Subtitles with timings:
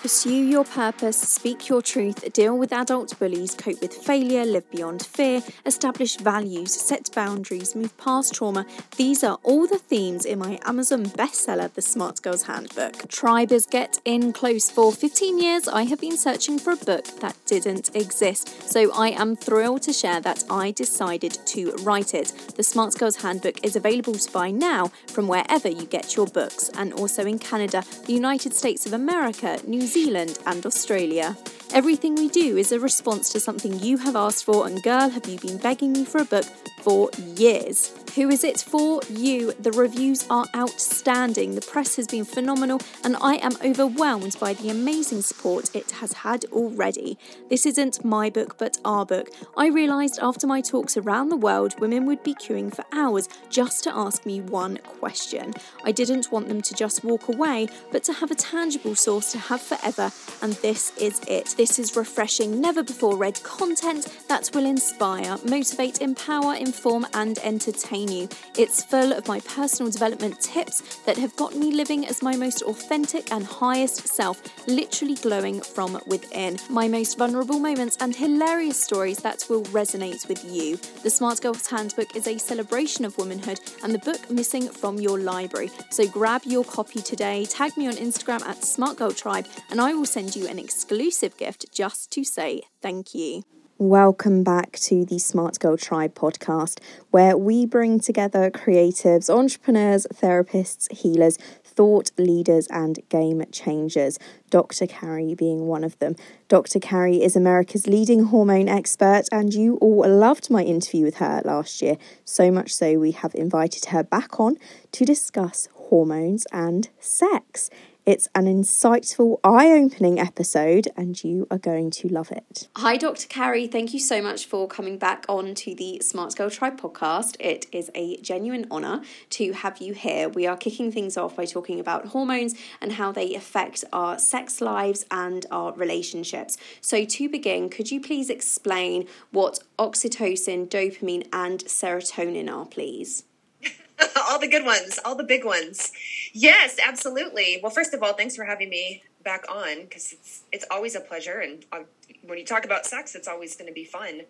[0.00, 5.04] Pursue your purpose, speak your truth, deal with adult bullies, cope with failure, live beyond
[5.04, 8.64] fear, establish values, set boundaries, move past trauma.
[8.96, 13.08] These are all the themes in my Amazon bestseller, The Smart Girls Handbook.
[13.08, 14.70] Tribers get in close.
[14.70, 19.08] For 15 years, I have been searching for a book that didn't exist, so I
[19.08, 22.32] am thrilled to share that I decided to write it.
[22.54, 26.70] The Smart Girls Handbook is available to buy now from wherever you get your books,
[26.78, 31.36] and also in Canada, the United States of America, New Zealand, and Australia.
[31.72, 35.26] Everything we do is a response to something you have asked for, and girl, have
[35.26, 36.46] you been begging me for a book
[36.82, 37.92] for years.
[38.14, 39.00] Who is it for?
[39.08, 39.52] You.
[39.52, 44.70] The reviews are outstanding, the press has been phenomenal, and I am overwhelmed by the
[44.70, 47.18] amazing support it has had already.
[47.48, 49.28] This isn't my book, but our book.
[49.56, 53.84] I realised after my talks around the world, women would be queuing for hours just
[53.84, 55.54] to ask me one question.
[55.84, 59.38] I didn't want them to just walk away, but to have a tangible source to
[59.38, 60.10] have forever,
[60.42, 61.54] and this is it.
[61.56, 67.97] This is refreshing, never before read content that will inspire, motivate, empower, inform, and entertain
[68.06, 68.28] you.
[68.56, 72.62] It's full of my personal development tips that have got me living as my most
[72.62, 76.58] authentic and highest self, literally glowing from within.
[76.68, 80.76] My most vulnerable moments and hilarious stories that will resonate with you.
[81.02, 85.18] The Smart Girls Handbook is a celebration of womanhood and the book missing from your
[85.18, 85.70] library.
[85.90, 89.94] So grab your copy today, tag me on Instagram at Smart Girl Tribe, and I
[89.94, 93.57] will send you an exclusive gift just to say thank you.
[93.80, 96.80] Welcome back to the Smart Girl Tribe podcast,
[97.12, 104.18] where we bring together creatives, entrepreneurs, therapists, healers, thought leaders, and game changers.
[104.50, 104.88] Dr.
[104.88, 106.16] Carrie being one of them.
[106.48, 106.80] Dr.
[106.80, 111.80] Carrie is America's leading hormone expert, and you all loved my interview with her last
[111.80, 111.98] year.
[112.24, 114.56] So much so, we have invited her back on
[114.90, 117.70] to discuss hormones and sex.
[118.08, 122.66] It's an insightful, eye opening episode, and you are going to love it.
[122.78, 123.28] Hi, Dr.
[123.28, 123.66] Carrie.
[123.66, 127.36] Thank you so much for coming back on to the Smart Girl Tribe podcast.
[127.38, 130.30] It is a genuine honour to have you here.
[130.30, 134.62] We are kicking things off by talking about hormones and how they affect our sex
[134.62, 136.56] lives and our relationships.
[136.80, 143.24] So, to begin, could you please explain what oxytocin, dopamine, and serotonin are, please?
[144.30, 145.92] all the good ones, all the big ones.
[146.40, 147.58] Yes, absolutely.
[147.60, 151.00] Well, first of all, thanks for having me back on because it's it's always a
[151.00, 151.80] pleasure, and uh,
[152.24, 154.20] when you talk about sex, it's always going to be fun.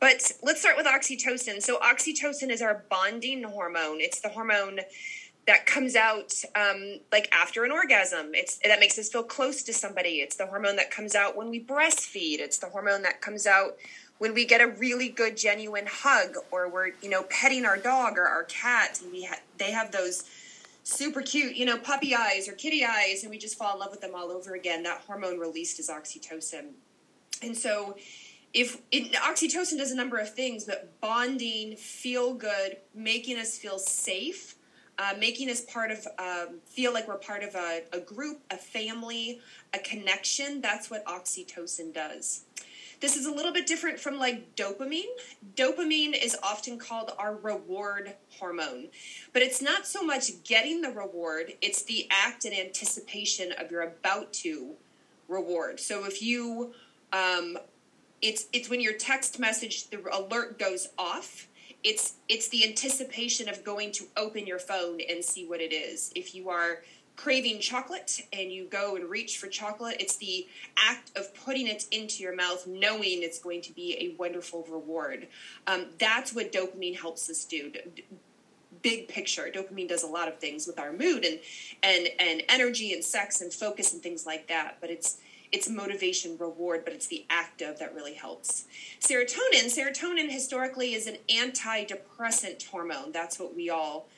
[0.00, 1.62] But let's start with oxytocin.
[1.62, 4.00] So, oxytocin is our bonding hormone.
[4.00, 4.80] It's the hormone
[5.46, 8.30] that comes out um, like after an orgasm.
[8.32, 10.20] It's that makes us feel close to somebody.
[10.20, 12.38] It's the hormone that comes out when we breastfeed.
[12.38, 13.76] It's the hormone that comes out
[14.16, 18.16] when we get a really good genuine hug or we're you know petting our dog
[18.16, 20.24] or our cat and we ha- they have those
[20.84, 23.90] super cute you know puppy eyes or kitty eyes and we just fall in love
[23.90, 24.82] with them all over again.
[24.82, 26.70] That hormone released is oxytocin.
[27.42, 27.96] And so
[28.54, 33.78] if it, oxytocin does a number of things but bonding feel good making us feel
[33.78, 34.56] safe
[34.98, 38.56] uh, making us part of um, feel like we're part of a, a group a
[38.56, 39.40] family
[39.72, 42.44] a connection that's what oxytocin does
[43.02, 45.10] this is a little bit different from like dopamine.
[45.56, 48.86] Dopamine is often called our reward hormone,
[49.32, 53.82] but it's not so much getting the reward, it's the act and anticipation of your
[53.82, 54.74] about to
[55.28, 55.80] reward.
[55.80, 56.72] So if you,
[57.12, 57.58] um,
[58.22, 61.48] it's it's when your text message the alert goes off.
[61.82, 66.12] It's it's the anticipation of going to open your phone and see what it is.
[66.14, 66.84] If you are
[67.16, 70.46] craving chocolate and you go and reach for chocolate, it's the
[70.76, 75.28] act of putting it into your mouth, knowing it's going to be a wonderful reward.
[75.66, 77.72] Um, that's what dopamine helps us do.
[78.82, 81.38] Big picture, dopamine does a lot of things with our mood and
[81.82, 84.78] and and energy and sex and focus and things like that.
[84.80, 85.18] But it's
[85.52, 88.64] it's motivation reward, but it's the act of that really helps.
[89.00, 93.12] Serotonin, serotonin historically is an antidepressant hormone.
[93.12, 94.08] That's what we all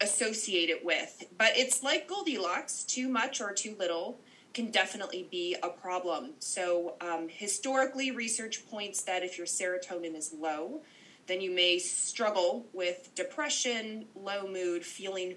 [0.00, 1.24] associate it with.
[1.36, 4.18] But it's like Goldilocks, too much or too little
[4.52, 6.30] can definitely be a problem.
[6.40, 10.80] So, um, historically, research points that if your serotonin is low,
[11.26, 15.36] then you may struggle with depression, low mood, feeling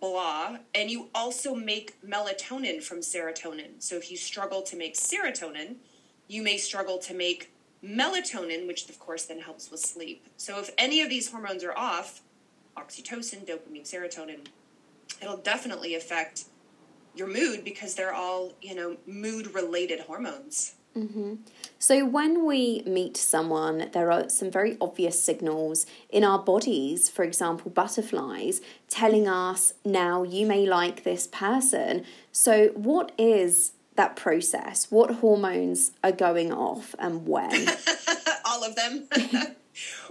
[0.00, 0.58] blah.
[0.74, 3.82] And you also make melatonin from serotonin.
[3.82, 5.76] So, if you struggle to make serotonin,
[6.28, 7.52] you may struggle to make
[7.84, 10.24] melatonin, which of course then helps with sleep.
[10.36, 12.21] So, if any of these hormones are off,
[12.76, 14.46] oxytocin, dopamine, serotonin,
[15.20, 16.44] it'll definitely affect
[17.14, 20.74] your mood because they're all, you know, mood related hormones.
[20.96, 21.36] Mm-hmm.
[21.78, 27.22] So, when we meet someone, there are some very obvious signals in our bodies, for
[27.24, 28.60] example, butterflies,
[28.90, 32.04] telling us now you may like this person.
[32.30, 34.90] So, what is that process?
[34.90, 37.68] What hormones are going off and when?
[38.44, 39.08] All of them.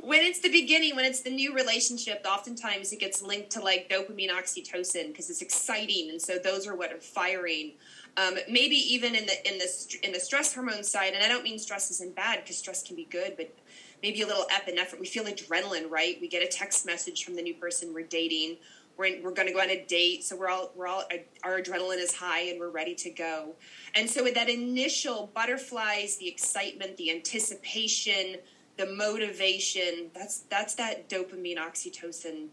[0.02, 3.90] when it's the beginning, when it's the new relationship, oftentimes it gets linked to like
[3.90, 7.74] dopamine, oxytocin because it's exciting, and so those are what are firing.
[8.18, 11.44] Um, maybe even in the in the in the stress hormone side, and I don't
[11.44, 13.54] mean stress isn't bad because stress can be good, but
[14.02, 15.00] maybe a little epinephrine.
[15.00, 16.18] We feel adrenaline, right?
[16.20, 18.58] We get a text message from the new person we're dating.
[18.98, 21.04] We're, we're going to go on a date, so we're all we're all
[21.44, 23.56] our adrenaline is high and we're ready to go.
[23.96, 28.38] And so with that initial butterflies, the excitement, the anticipation,
[28.82, 32.48] the motivation, that's that's that dopamine, oxytocin,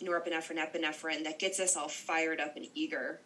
[0.00, 3.20] norepinephrine, epinephrine that gets us all fired up and eager.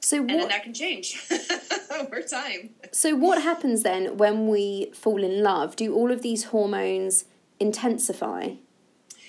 [0.00, 1.24] So what, and then that can change
[1.94, 2.70] over time.
[2.90, 5.76] So what happens then when we fall in love?
[5.76, 7.26] Do all of these hormones
[7.60, 8.54] intensify?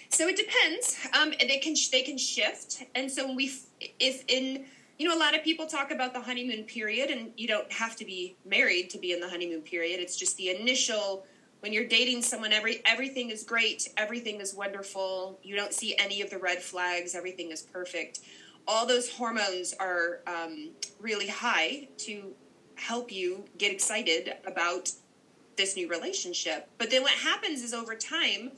[0.09, 0.97] So it depends.
[1.19, 3.53] Um, they can they can shift, and so when we
[3.99, 4.65] if in
[4.97, 7.95] you know a lot of people talk about the honeymoon period, and you don't have
[7.97, 9.99] to be married to be in the honeymoon period.
[9.99, 11.25] It's just the initial
[11.63, 15.39] when you're dating someone every everything is great everything is wonderful.
[15.43, 18.19] You don't see any of the red flags everything is perfect.
[18.67, 22.33] All those hormones are um, really high to
[22.75, 24.91] help you get excited about
[25.55, 26.67] this new relationship.
[26.77, 28.51] But then what happens is over time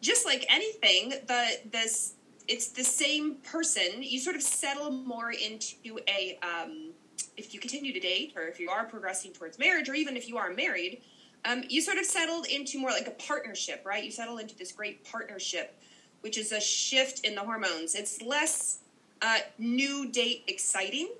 [0.00, 2.14] just like anything the this
[2.48, 4.02] it's the same person.
[4.02, 6.92] You sort of settle more into a um,
[7.36, 10.26] if you continue to date or if you are progressing towards marriage or even if
[10.26, 11.02] you are married
[11.44, 14.04] um, you sort of settled into more like a partnership, right?
[14.04, 15.78] You settle into this great partnership,
[16.20, 17.94] which is a shift in the hormones.
[17.94, 18.80] It's less
[19.22, 21.10] uh, new date exciting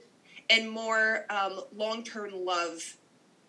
[0.49, 2.97] and more um, long term love,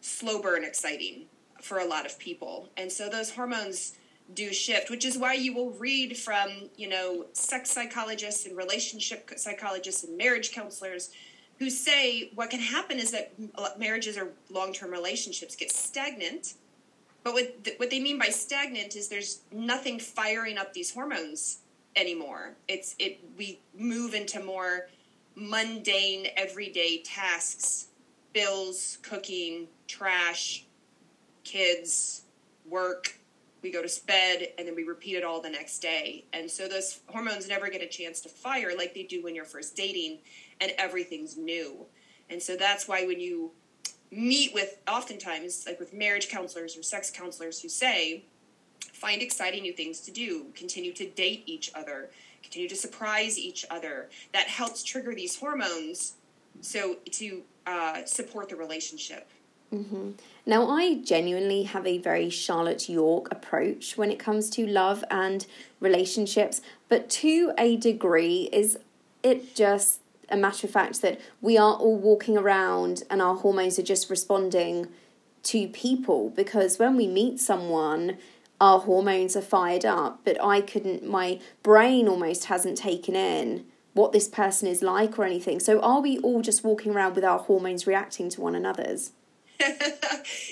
[0.02, 1.26] slow burn exciting
[1.62, 2.70] for a lot of people.
[2.78, 3.94] And so those hormones
[4.34, 9.30] do shift, which is why you will read from, you know, sex psychologists and relationship
[9.36, 11.12] psychologists and marriage counselors
[11.60, 13.34] who say what can happen is that
[13.78, 16.56] marriages or long term relationships get stagnant
[17.24, 21.60] but what th- what they mean by stagnant is there's nothing firing up these hormones
[21.96, 22.56] anymore.
[22.68, 24.88] It's it we move into more
[25.36, 27.88] mundane everyday tasks,
[28.34, 30.66] bills, cooking, trash,
[31.44, 32.24] kids,
[32.68, 33.18] work.
[33.62, 36.26] We go to bed and then we repeat it all the next day.
[36.34, 39.46] And so those hormones never get a chance to fire like they do when you're
[39.46, 40.20] first dating
[40.60, 41.86] and everything's new.
[42.32, 43.52] And so that's why when you
[44.12, 48.24] meet with oftentimes like with marriage counselors or sex counselors who say
[48.94, 50.48] find exciting new things to do.
[50.56, 52.10] Continue to date each other.
[52.44, 54.10] Continue to surprise each other.
[54.34, 56.16] That helps trigger these hormones
[56.60, 59.30] so to uh, support the relationship.
[59.74, 60.12] Mm-hmm.
[60.46, 65.46] now i genuinely have a very charlotte york approach when it comes to love and
[65.80, 66.60] relationships
[66.90, 68.78] but to a degree is
[69.24, 73.78] it just a matter of fact that we are all walking around and our hormones
[73.78, 74.88] are just responding
[75.44, 78.18] to people because when we meet someone
[78.60, 84.12] our hormones are fired up but i couldn't my brain almost hasn't taken in what
[84.12, 85.60] this person is like or anything.
[85.60, 89.12] So are we all just walking around with our hormones reacting to one another's?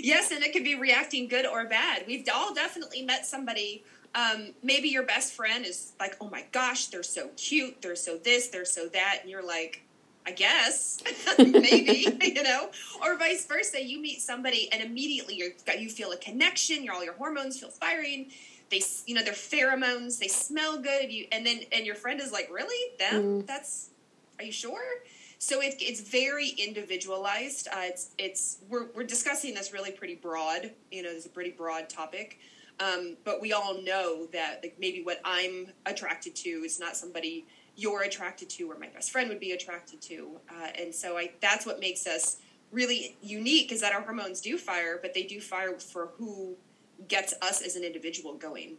[0.02, 2.06] Yes and it could be reacting good or bad.
[2.08, 3.84] We've all definitely met somebody
[4.16, 8.18] um, maybe your best friend is like, oh my gosh, they're so cute, they're so
[8.18, 9.84] this, they're so that, and you're like,
[10.26, 11.02] I guess,
[11.40, 12.70] maybe, you know,
[13.02, 13.84] or vice versa.
[13.84, 16.84] You meet somebody and immediately you you feel a connection.
[16.84, 18.30] Your all your hormones feel firing.
[18.70, 20.20] They, you know, their pheromones.
[20.20, 21.12] They smell good.
[21.12, 23.24] You and then and your friend is like, really, them?
[23.24, 23.48] Mm.
[23.48, 23.90] That's.
[24.38, 24.84] Are you sure?
[25.40, 27.68] So it, it's very individualized.
[27.70, 30.72] Uh, it's it's we're we're discussing this really pretty broad.
[30.92, 32.38] You know, it's a pretty broad topic.
[32.80, 37.46] Um, but we all know that like maybe what I'm attracted to is not somebody
[37.76, 40.40] you're attracted to or my best friend would be attracted to.
[40.50, 42.38] Uh, and so I, that's what makes us
[42.72, 46.56] really unique is that our hormones do fire, but they do fire for who
[47.08, 48.78] gets us as an individual going.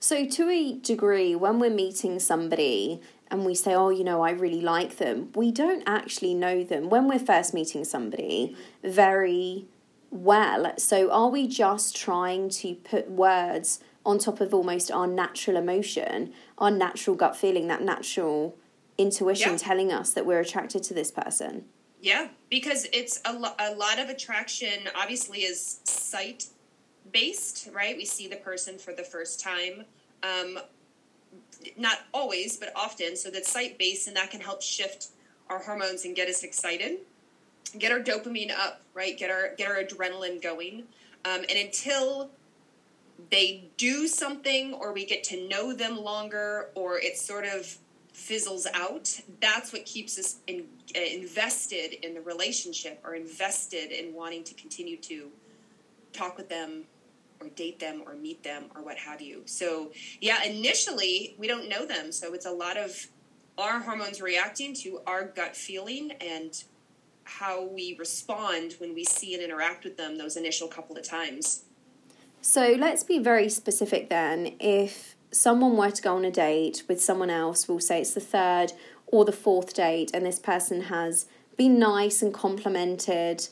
[0.00, 4.30] So, to a degree, when we're meeting somebody and we say, Oh, you know, I
[4.30, 9.66] really like them, we don't actually know them when we're first meeting somebody very
[10.10, 10.72] well.
[10.78, 16.32] So, are we just trying to put words on top of almost our natural emotion,
[16.56, 18.56] our natural gut feeling, that natural
[18.96, 19.58] intuition yeah.
[19.58, 21.64] telling us that we're attracted to this person?
[22.00, 26.46] Yeah, because it's a, lo- a lot of attraction, obviously, is sight
[27.12, 27.96] based, right?
[27.96, 29.84] We see the person for the first time.
[30.22, 30.58] Um,
[31.76, 33.16] not always, but often.
[33.16, 35.08] So that's sight based, and that can help shift
[35.50, 36.98] our hormones and get us excited
[37.78, 39.18] get our dopamine up, right?
[39.18, 40.84] Get our get our adrenaline going.
[41.24, 42.30] Um, and until
[43.30, 47.78] they do something, or we get to know them longer, or it sort of
[48.12, 50.64] fizzles out, that's what keeps us in,
[50.96, 55.30] uh, invested in the relationship or invested in wanting to continue to
[56.12, 56.84] talk with them
[57.40, 59.42] or date them or meet them or what have you.
[59.46, 62.10] So, yeah, initially we don't know them.
[62.10, 63.06] So it's a lot of
[63.56, 66.64] our hormones reacting to our gut feeling and
[67.28, 71.64] how we respond when we see and interact with them those initial couple of times.
[72.40, 74.54] So let's be very specific then.
[74.58, 78.20] If someone were to go on a date with someone else, we'll say it's the
[78.20, 78.72] third
[79.06, 83.48] or the fourth date, and this person has been nice and complimented,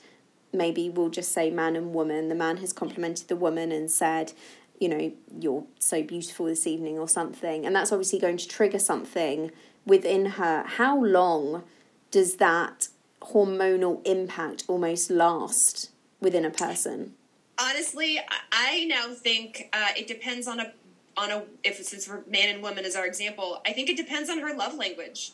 [0.52, 2.28] maybe we'll just say man and woman.
[2.28, 4.32] The man has complimented the woman and said,
[4.78, 7.66] you know, you're so beautiful this evening or something.
[7.66, 9.50] And that's obviously going to trigger something
[9.86, 10.64] within her.
[10.66, 11.64] How long
[12.10, 12.88] does that
[13.32, 15.90] hormonal impact almost last
[16.20, 17.14] within a person?
[17.58, 18.20] Honestly,
[18.52, 20.72] I now think uh, it depends on a
[21.16, 23.62] on a if since man and woman as our example.
[23.64, 25.32] I think it depends on her love language.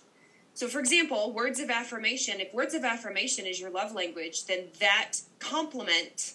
[0.55, 2.41] So, for example, words of affirmation.
[2.41, 6.35] If words of affirmation is your love language, then that compliment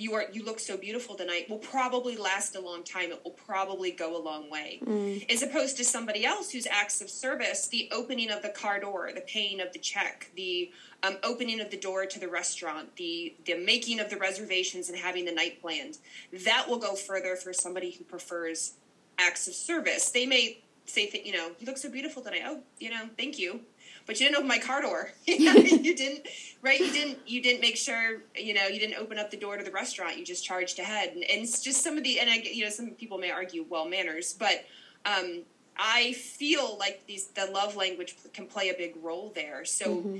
[0.00, 3.12] you are you look so beautiful tonight will probably last a long time.
[3.12, 4.80] It will probably go a long way.
[4.84, 5.30] Mm.
[5.30, 9.10] as opposed to somebody else whose acts of service the opening of the car door
[9.14, 10.70] the paying of the check the
[11.02, 14.98] um, opening of the door to the restaurant the the making of the reservations and
[14.98, 15.98] having the night planned
[16.32, 18.72] that will go further for somebody who prefers
[19.18, 20.10] acts of service.
[20.10, 22.42] They may say you know you look so beautiful tonight.
[22.46, 23.60] Oh you know thank you
[24.06, 25.12] but you didn't open my car door.
[25.26, 26.26] you didn't,
[26.62, 26.80] right?
[26.80, 29.64] You didn't, you didn't make sure, you know, you didn't open up the door to
[29.64, 30.18] the restaurant.
[30.18, 31.10] You just charged ahead.
[31.10, 33.64] And, and it's just some of the, and I, you know, some people may argue,
[33.68, 34.64] well, manners, but,
[35.06, 35.42] um,
[35.82, 39.64] I feel like these, the love language can play a big role there.
[39.64, 40.18] So, mm-hmm.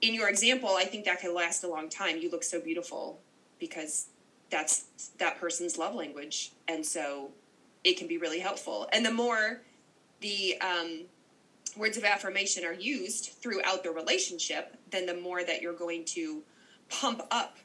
[0.00, 2.18] in your example, I think that can last a long time.
[2.18, 3.20] You look so beautiful
[3.60, 4.06] because
[4.50, 4.86] that's
[5.18, 6.50] that person's love language.
[6.66, 7.30] And so
[7.84, 8.88] it can be really helpful.
[8.92, 9.62] And the more
[10.20, 11.02] the, um,
[11.76, 16.42] words of affirmation are used throughout the relationship, then the more that you're going to
[16.88, 17.56] pump up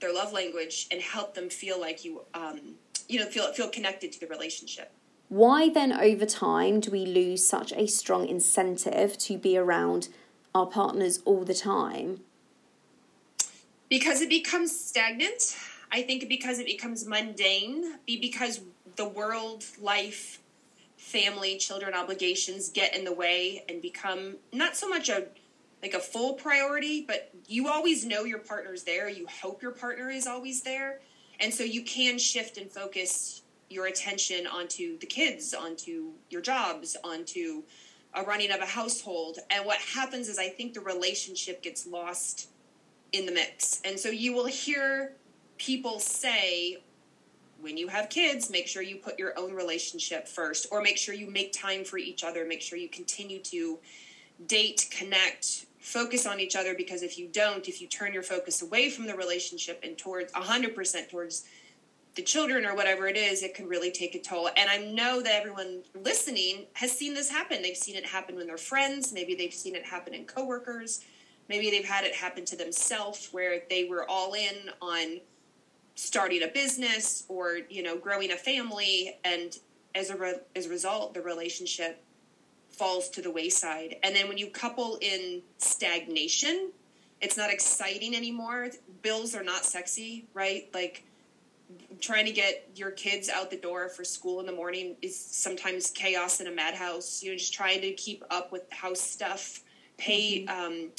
[0.00, 2.74] their love language and help them feel like you, um,
[3.08, 4.90] you know, feel feel connected to the relationship.
[5.28, 10.08] Why then, over time, do we lose such a strong incentive to be around
[10.54, 12.20] our partners all the time?
[13.88, 15.56] Because it becomes stagnant.
[15.90, 17.98] I think because it becomes mundane.
[18.06, 18.60] Be because
[18.96, 20.40] the world, life,
[21.06, 25.26] family, children obligations get in the way and become not so much a
[25.82, 29.08] like a full priority, but you always know your partner's there.
[29.08, 31.00] You hope your partner is always there.
[31.38, 36.96] And so you can shift and focus your attention onto the kids, onto your jobs,
[37.04, 37.62] onto
[38.14, 39.38] a running of a household.
[39.50, 42.48] And what happens is I think the relationship gets lost
[43.12, 43.80] in the mix.
[43.84, 45.12] And so you will hear
[45.58, 46.78] people say
[47.60, 51.14] when you have kids, make sure you put your own relationship first, or make sure
[51.14, 52.44] you make time for each other.
[52.44, 53.78] Make sure you continue to
[54.46, 56.74] date, connect, focus on each other.
[56.74, 60.32] Because if you don't, if you turn your focus away from the relationship and towards
[60.32, 61.44] 100% towards
[62.16, 64.48] the children or whatever it is, it can really take a toll.
[64.56, 67.60] And I know that everyone listening has seen this happen.
[67.62, 69.12] They've seen it happen with their friends.
[69.12, 71.04] Maybe they've seen it happen in coworkers.
[71.48, 75.20] Maybe they've had it happen to themselves where they were all in on
[75.96, 79.58] starting a business or you know growing a family and
[79.94, 82.02] as a re- as a result the relationship
[82.70, 83.96] falls to the wayside.
[84.02, 86.70] And then when you couple in stagnation
[87.22, 88.68] it's not exciting anymore.
[89.00, 90.68] Bills are not sexy right?
[90.72, 91.04] Like
[92.00, 95.90] trying to get your kids out the door for school in the morning is sometimes
[95.90, 97.22] chaos in a madhouse.
[97.22, 99.62] You know just trying to keep up with house stuff
[99.96, 100.66] pay mm-hmm.
[100.66, 100.90] um,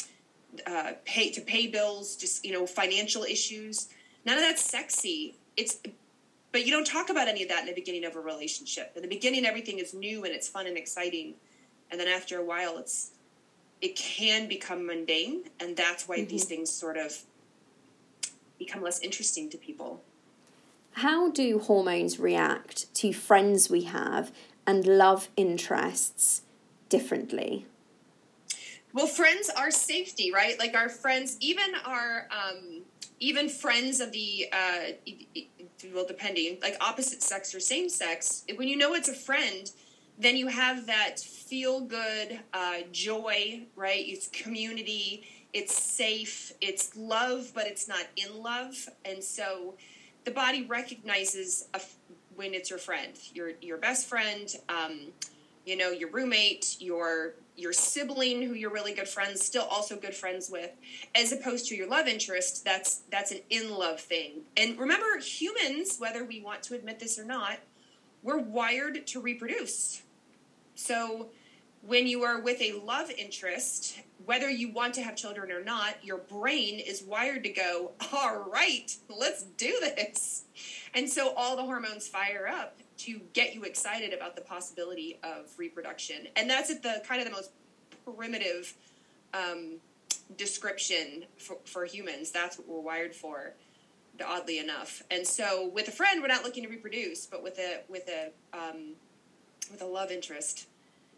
[0.66, 3.90] uh, pay to pay bills just you know financial issues
[4.28, 5.36] None of that's sexy.
[5.56, 5.80] It's
[6.52, 8.92] but you don't talk about any of that in the beginning of a relationship.
[8.96, 11.36] In the beginning everything is new and it's fun and exciting.
[11.90, 13.12] And then after a while it's
[13.82, 16.28] it can become mundane and that's why mm-hmm.
[16.28, 17.24] these things sort of
[18.60, 20.02] become less interesting to people.
[20.92, 24.34] How do hormones react to friends we have
[24.66, 26.42] and love interests
[26.90, 27.66] differently?
[28.92, 30.60] Well, friends are safety, right?
[30.60, 32.82] Like our friends, even our um,
[33.20, 34.92] even friends of the uh,
[35.94, 39.72] well depending like opposite sex or same sex when you know it's a friend
[40.20, 44.04] then you have that feel good uh, joy right?
[44.06, 48.76] It's community it's safe it's love but it's not in love.
[49.06, 49.76] And so
[50.26, 51.68] the body recognizes
[52.36, 55.00] when it's your friend your your best friend um,
[55.66, 60.16] you know your roommate your your sibling who you're really good friends still also good
[60.16, 60.72] friends with
[61.16, 65.98] as opposed to your love interest that's that's an in love thing and remember humans
[66.00, 67.58] whether we want to admit this or not
[68.24, 70.02] we're wired to reproduce
[70.76, 71.30] So
[71.82, 75.96] when you are with a love interest, whether you want to have children or not,
[76.04, 80.44] your brain is wired to go, all right, let's do this.
[80.94, 85.52] And so all the hormones fire up to get you excited about the possibility of
[85.58, 86.28] reproduction.
[86.36, 87.52] And that's at the kind of the most
[88.16, 88.74] primitive
[89.34, 89.76] um,
[90.36, 92.32] description for, for humans.
[92.32, 93.54] That's what we're wired for,
[94.26, 95.04] oddly enough.
[95.12, 98.32] And so with a friend, we're not looking to reproduce, but with a with a
[98.58, 98.94] um,
[99.72, 100.68] with a love interest,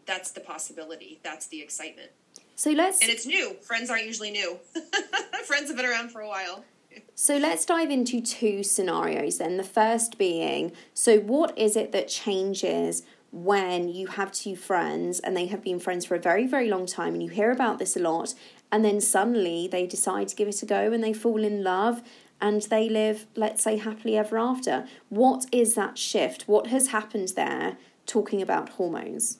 [0.06, 1.20] that's the possibility.
[1.22, 2.10] That's the excitement.
[2.56, 3.00] So let's.
[3.00, 3.54] And it's new.
[3.62, 4.58] Friends aren't usually new.
[5.46, 6.64] Friends have been around for a while.
[7.14, 9.56] So let's dive into two scenarios then.
[9.56, 15.36] The first being so, what is it that changes when you have two friends and
[15.36, 17.96] they have been friends for a very, very long time and you hear about this
[17.96, 18.34] a lot,
[18.72, 22.02] and then suddenly they decide to give it a go and they fall in love
[22.40, 24.86] and they live, let's say, happily ever after?
[25.10, 26.44] What is that shift?
[26.48, 29.38] What has happened there talking about hormones?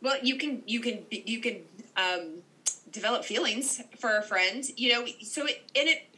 [0.00, 1.60] Well, you can you can you can
[1.96, 2.42] um,
[2.90, 5.06] develop feelings for a friend, you know.
[5.22, 6.13] So it and it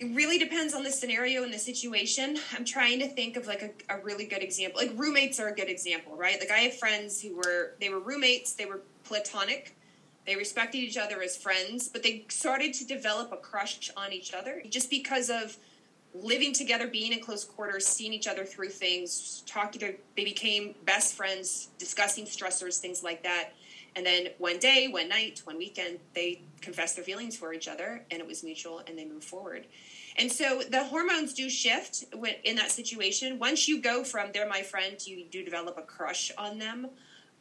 [0.00, 2.38] it really depends on the scenario and the situation.
[2.56, 4.80] I'm trying to think of like a, a really good example.
[4.80, 6.38] Like roommates are a good example, right?
[6.38, 9.74] Like I have friends who were they were roommates, they were platonic,
[10.24, 14.34] they respected each other as friends, but they started to develop a crush on each
[14.34, 15.56] other just because of
[16.14, 19.96] living together, being in close quarters, seeing each other through things, talking.
[20.16, 23.50] They became best friends, discussing stressors, things like that.
[23.98, 28.04] And then one day, one night, one weekend, they confessed their feelings for each other,
[28.12, 29.66] and it was mutual, and they moved forward.
[30.16, 32.04] And so the hormones do shift
[32.44, 33.40] in that situation.
[33.40, 36.90] Once you go from they're my friend, you do develop a crush on them,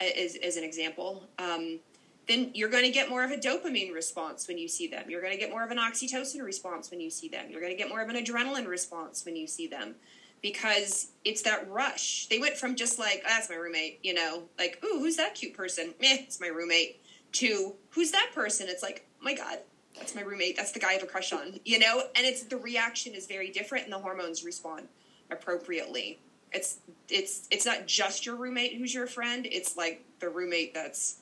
[0.01, 1.27] as, as an example.
[1.37, 1.79] Um,
[2.27, 5.11] then you're going to get more of a dopamine response when you see them.
[5.11, 7.51] You're going to get more of an oxytocin response when you see them.
[7.51, 9.93] You're going to get more of an adrenaline response when you see them
[10.41, 12.27] because it's that rush.
[12.27, 15.35] They went from just like, oh, that's my roommate, you know, like, ooh, who's that
[15.35, 15.93] cute person?
[15.99, 17.01] Meh, it's my roommate,
[17.33, 18.67] to who's that person?
[18.69, 19.59] It's like, oh my God,
[19.95, 20.55] that's my roommate.
[20.55, 22.03] That's the guy I have a crush on, you know?
[22.15, 24.87] And it's the reaction is very different and the hormones respond
[25.31, 26.19] appropriately.
[26.53, 26.77] It's
[27.09, 31.17] it's it's not just your roommate who's your friend, it's like the roommate that's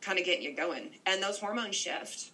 [0.00, 0.90] kind of getting you going.
[1.06, 2.30] And those hormones shift.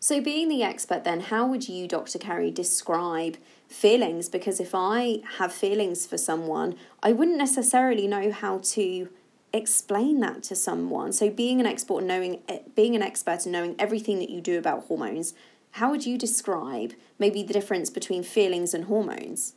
[0.00, 2.18] So, being the expert, then, how would you, Dr.
[2.18, 4.28] Carrie, describe feelings?
[4.28, 9.08] Because if I have feelings for someone, I wouldn't necessarily know how to
[9.52, 11.12] explain that to someone.
[11.12, 12.42] So being an expert and knowing
[12.74, 15.34] being an expert and knowing everything that you do about hormones,
[15.72, 19.54] how would you describe maybe the difference between feelings and hormones?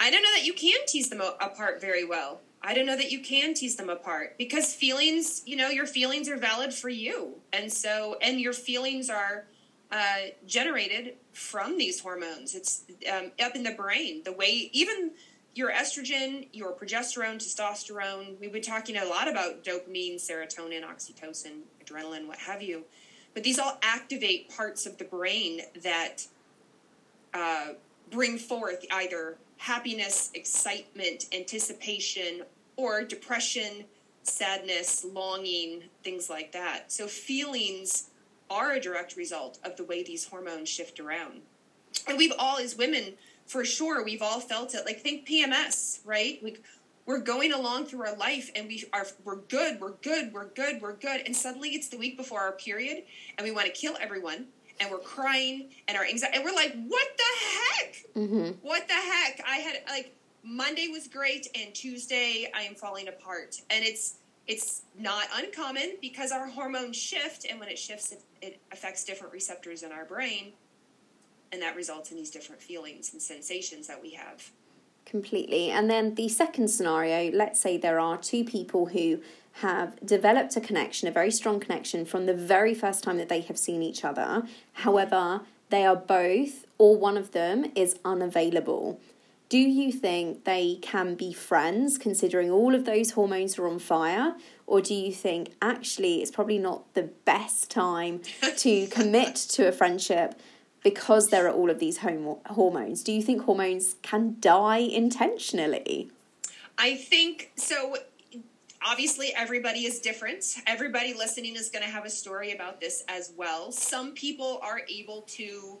[0.00, 2.40] I don't know that you can tease them apart very well.
[2.62, 6.28] I don't know that you can tease them apart because feelings, you know, your feelings
[6.28, 7.34] are valid for you.
[7.52, 9.46] And so, and your feelings are
[9.90, 12.54] uh, generated from these hormones.
[12.54, 14.22] It's um, up in the brain.
[14.24, 15.12] The way, even
[15.54, 18.38] your estrogen, your progesterone, testosterone.
[18.40, 22.84] We've been talking a lot about dopamine, serotonin, oxytocin, adrenaline, what have you.
[23.34, 26.26] But these all activate parts of the brain that
[27.34, 27.68] uh,
[28.10, 32.42] bring forth either happiness, excitement, anticipation,
[32.76, 33.84] or depression,
[34.22, 36.92] sadness, longing, things like that.
[36.92, 38.10] So feelings
[38.50, 41.42] are a direct result of the way these hormones shift around.
[42.06, 43.14] And we've all, as women,
[43.48, 44.84] for sure we've all felt it.
[44.84, 46.38] Like think pms right?
[46.42, 46.58] We,
[47.06, 50.80] we're going along through our life and we are we're good we're good we're good
[50.80, 51.22] we're good.
[51.24, 53.04] And suddenly it's the week before our period
[53.36, 54.46] and we want to kill everyone
[54.80, 57.96] and we're crying and our anxiety and we're like what the heck?
[58.14, 58.50] Mm-hmm.
[58.60, 59.40] what the heck?
[59.48, 63.56] I had like monday was great and tuesday i am falling apart.
[63.70, 64.16] And it's
[64.48, 69.32] it's not uncommon because our hormones shift and when it shifts it, it affects different
[69.32, 70.52] receptors in our brain
[71.52, 74.50] and that results in these different feelings and sensations that we have.
[75.04, 75.70] Completely.
[75.70, 79.20] And then the second scenario let's say there are two people who
[79.52, 83.40] have developed a connection, a very strong connection from the very first time that they
[83.42, 84.44] have seen each other.
[84.72, 89.00] However, they are both, or one of them, is unavailable.
[89.48, 94.34] Do you think they can be friends considering all of those hormones are on fire?
[94.66, 98.20] Or do you think actually it's probably not the best time
[98.58, 100.38] to commit to a friendship
[100.82, 103.02] because there are all of these hormones.
[103.02, 106.10] Do you think hormones can die intentionally?
[106.76, 107.96] I think so.
[108.86, 110.44] Obviously, everybody is different.
[110.66, 113.72] Everybody listening is going to have a story about this as well.
[113.72, 115.78] Some people are able to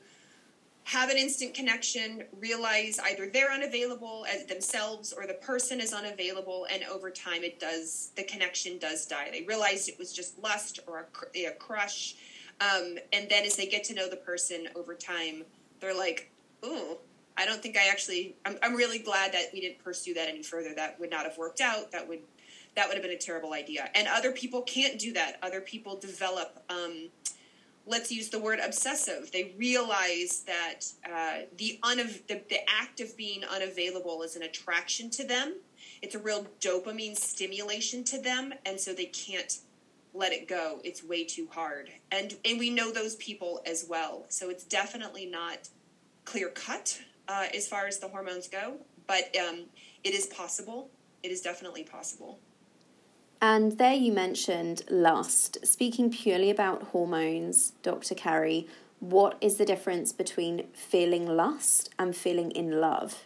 [0.88, 6.66] have an instant connection, realize either they're unavailable as themselves or the person is unavailable,
[6.72, 9.28] and over time, it does the connection does die.
[9.30, 12.14] They realized it was just lust or a, a crush
[12.60, 15.44] um, and then as they get to know the person over time,
[15.80, 16.30] they're like,
[16.64, 16.96] "Ooh,
[17.36, 18.34] I don't think I actually.
[18.44, 20.74] I'm, I'm really glad that we didn't pursue that any further.
[20.74, 21.92] That would not have worked out.
[21.92, 22.20] That would
[22.74, 23.90] that would have been a terrible idea.
[23.94, 25.38] And other people can't do that.
[25.42, 27.08] Other people develop, um,
[27.88, 29.30] let's use the word obsessive.
[29.32, 35.10] They realize that uh, the, unav- the, the act of being unavailable is an attraction
[35.10, 35.56] to them.
[36.02, 38.52] It's a real dopamine stimulation to them.
[38.66, 39.58] And so they can't
[40.14, 40.80] let it go.
[40.84, 41.90] It's way too hard.
[42.12, 44.26] And, and we know those people as well.
[44.28, 45.68] So it's definitely not
[46.24, 48.74] clear cut uh, as far as the hormones go,
[49.06, 49.64] but um,
[50.04, 50.90] it is possible.
[51.22, 52.38] It is definitely possible.
[53.40, 55.58] And there you mentioned lust.
[55.64, 58.14] Speaking purely about hormones, Dr.
[58.14, 58.66] Carrie,
[59.00, 63.24] what is the difference between feeling lust and feeling in love?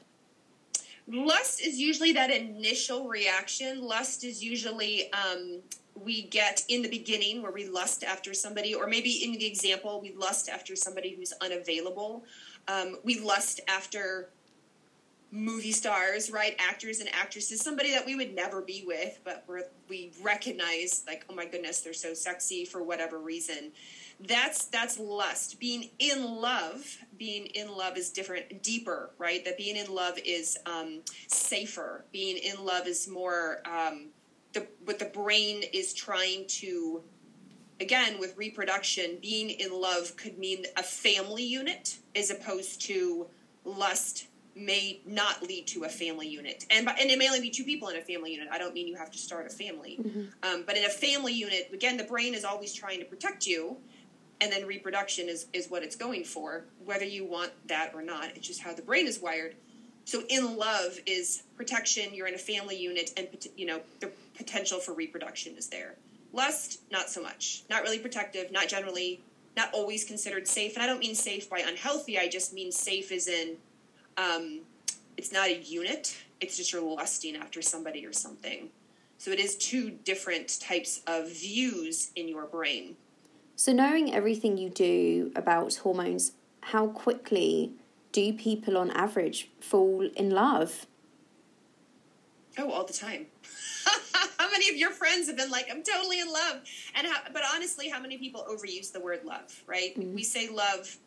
[1.08, 3.80] Lust is usually that initial reaction.
[3.80, 5.60] Lust is usually um,
[5.94, 10.00] we get in the beginning where we lust after somebody, or maybe in the example,
[10.00, 12.24] we lust after somebody who's unavailable.
[12.68, 14.28] Um, we lust after
[15.32, 16.54] movie stars, right?
[16.58, 19.44] Actors and actresses, somebody that we would never be with, but
[19.88, 23.72] we recognize like, oh my goodness, they're so sexy for whatever reason.
[24.20, 25.58] That's that's lust.
[25.58, 29.42] Being in love, being in love is different, deeper, right?
[29.44, 32.04] That being in love is um, safer.
[32.12, 34.10] Being in love is more um,
[34.52, 37.02] the what the brain is trying to.
[37.80, 43.26] Again, with reproduction, being in love could mean a family unit as opposed to
[43.64, 47.64] lust may not lead to a family unit, and and it may only be two
[47.64, 48.48] people in a family unit.
[48.50, 50.24] I don't mean you have to start a family, mm-hmm.
[50.42, 53.76] um, but in a family unit, again, the brain is always trying to protect you,
[54.40, 58.26] and then reproduction is is what it's going for, whether you want that or not.
[58.36, 59.54] It's just how the brain is wired.
[60.04, 62.12] So in love is protection.
[62.12, 65.94] You're in a family unit, and you know the potential for reproduction is there.
[66.32, 67.62] Lust, not so much.
[67.68, 68.50] Not really protective.
[68.52, 69.20] Not generally.
[69.54, 70.74] Not always considered safe.
[70.74, 72.18] And I don't mean safe by unhealthy.
[72.18, 73.58] I just mean safe as in
[74.16, 74.60] um,
[75.16, 76.16] it's not a unit.
[76.40, 78.70] It's just you're lusting after somebody or something.
[79.18, 82.96] So it is two different types of views in your brain.
[83.54, 87.72] So knowing everything you do about hormones, how quickly
[88.10, 90.86] do people on average fall in love?
[92.58, 93.26] Oh, all the time.
[94.38, 96.60] how many of your friends have been like, I'm totally in love?
[96.94, 99.96] And how, but honestly, how many people overuse the word love, right?
[99.96, 100.14] Mm-hmm.
[100.14, 100.98] We say love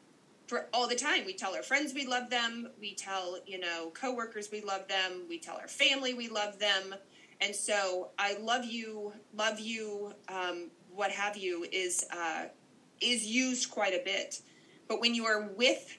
[0.47, 1.25] for all the time.
[1.25, 2.69] We tell our friends we love them.
[2.79, 5.23] We tell, you know, coworkers we love them.
[5.27, 6.95] We tell our family we love them.
[7.41, 12.45] And so I love you, love you, um, what have you is uh,
[13.01, 14.41] is used quite a bit.
[14.88, 15.97] But when you are with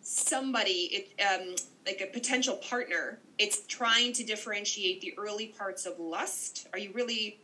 [0.00, 1.54] somebody, it, um,
[1.86, 6.68] like a potential partner, it's trying to differentiate the early parts of lust.
[6.72, 7.38] Are you really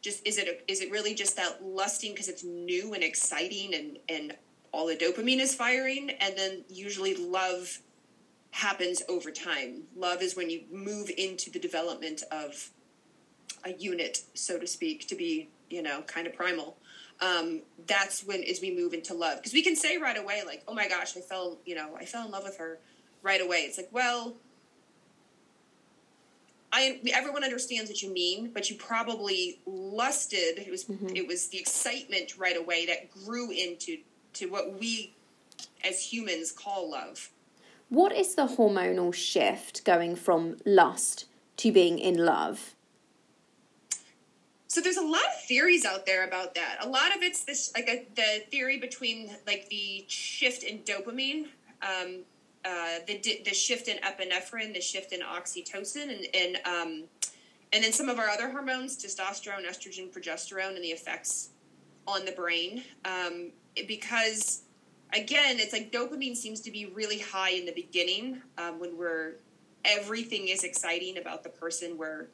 [0.00, 3.74] just is it a, is it really just that lusting because it's new and exciting
[3.74, 4.36] and and
[4.76, 7.78] all the dopamine is firing, and then usually love
[8.50, 9.82] happens over time.
[9.96, 12.70] Love is when you move into the development of
[13.64, 16.76] a unit, so to speak, to be, you know, kind of primal.
[17.20, 19.38] Um, that's when as we move into love.
[19.38, 22.04] Because we can say right away, like, oh my gosh, I fell, you know, I
[22.04, 22.78] fell in love with her
[23.22, 23.58] right away.
[23.58, 24.34] It's like, well,
[26.72, 30.58] I, everyone understands what you mean, but you probably lusted.
[30.58, 31.16] It was mm-hmm.
[31.16, 33.98] it was the excitement right away that grew into
[34.38, 35.14] to what we
[35.84, 37.30] as humans call love.
[37.88, 41.26] What is the hormonal shift going from lust
[41.58, 42.74] to being in love?
[44.68, 46.78] So there's a lot of theories out there about that.
[46.80, 51.46] A lot of it's this like a, the theory between like the shift in dopamine,
[51.82, 52.24] um,
[52.64, 57.04] uh, the the shift in epinephrine, the shift in oxytocin, and and um,
[57.72, 61.50] and then some of our other hormones, testosterone, estrogen, progesterone, and the effects
[62.06, 62.82] on the brain.
[63.04, 63.52] Um,
[63.86, 64.62] because
[65.12, 69.34] again, it's like dopamine seems to be really high in the beginning um, when we're
[69.84, 72.26] everything is exciting about the person we're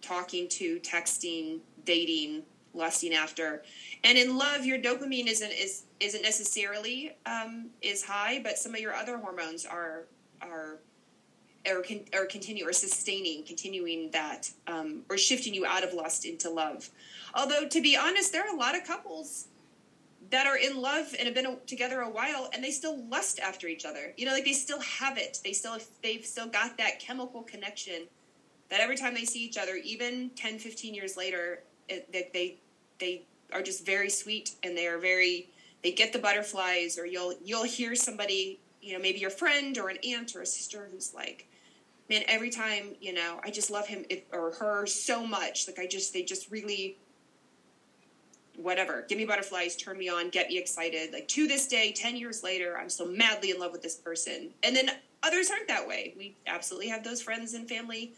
[0.00, 3.62] talking to, texting, dating, lusting after.
[4.04, 8.80] And in love, your dopamine isn't is isn't necessarily um, is high, but some of
[8.80, 10.04] your other hormones are
[10.40, 10.78] are
[11.66, 16.24] or, con- or continue or sustaining, continuing that, um, or shifting you out of lust
[16.24, 16.88] into love.
[17.34, 19.48] Although, to be honest, there are a lot of couples
[20.30, 23.66] that are in love and have been together a while and they still lust after
[23.66, 24.12] each other.
[24.16, 25.38] You know like they still have it.
[25.42, 28.08] They still they've still got that chemical connection
[28.70, 32.56] that every time they see each other even 10 15 years later it, that they
[32.98, 35.48] they are just very sweet and they are very
[35.82, 39.88] they get the butterflies or you'll you'll hear somebody you know maybe your friend or
[39.88, 41.48] an aunt or a sister who's like
[42.10, 45.86] man every time you know i just love him or her so much like i
[45.86, 46.96] just they just really
[48.58, 51.12] whatever, give me butterflies, turn me on, get me excited.
[51.12, 54.50] Like to this day, 10 years later, I'm still madly in love with this person.
[54.62, 54.90] And then
[55.22, 56.14] others aren't that way.
[56.16, 58.12] We absolutely have those friends and family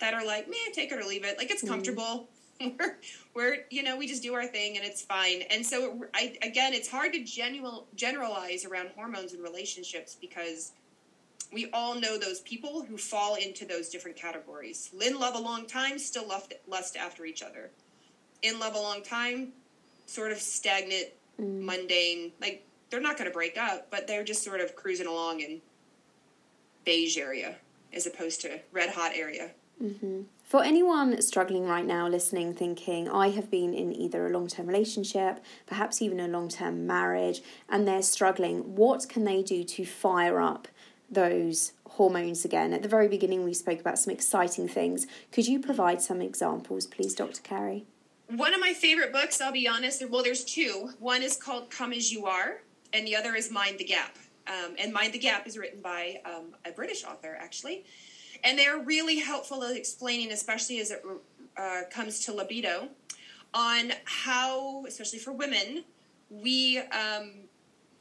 [0.00, 1.38] that are like, man, take it or leave it.
[1.38, 1.72] Like it's mm-hmm.
[1.72, 2.28] comfortable.
[2.60, 2.76] Mm.
[2.78, 2.98] we're,
[3.34, 5.42] we're, you know, we just do our thing and it's fine.
[5.50, 10.72] And so, I, again, it's hard to genuine, generalize around hormones and relationships because
[11.52, 14.90] we all know those people who fall into those different categories.
[15.00, 17.70] In love a long time, still lust, lust after each other.
[18.42, 19.52] In love a long time,
[20.06, 21.08] sort of stagnant,
[21.40, 21.62] mm.
[21.62, 22.32] mundane.
[22.40, 25.60] Like they're not going to break up, but they're just sort of cruising along in
[26.84, 27.56] beige area
[27.92, 29.50] as opposed to red hot area.
[29.82, 30.22] Mm-hmm.
[30.44, 34.66] For anyone struggling right now, listening, thinking, I have been in either a long term
[34.66, 39.84] relationship, perhaps even a long term marriage, and they're struggling, what can they do to
[39.84, 40.68] fire up
[41.10, 42.72] those hormones again?
[42.72, 45.06] At the very beginning, we spoke about some exciting things.
[45.32, 47.42] Could you provide some examples, please, Dr.
[47.42, 47.86] Carrie?
[48.36, 50.90] One of my favorite books, I'll be honest, well, there's two.
[50.98, 54.16] One is called Come As You Are, and the other is Mind the Gap.
[54.48, 57.84] Um, and Mind the Gap is written by um, a British author, actually.
[58.42, 61.04] And they're really helpful at explaining, especially as it
[61.56, 62.88] uh, comes to libido,
[63.52, 65.84] on how, especially for women,
[66.28, 67.34] we um,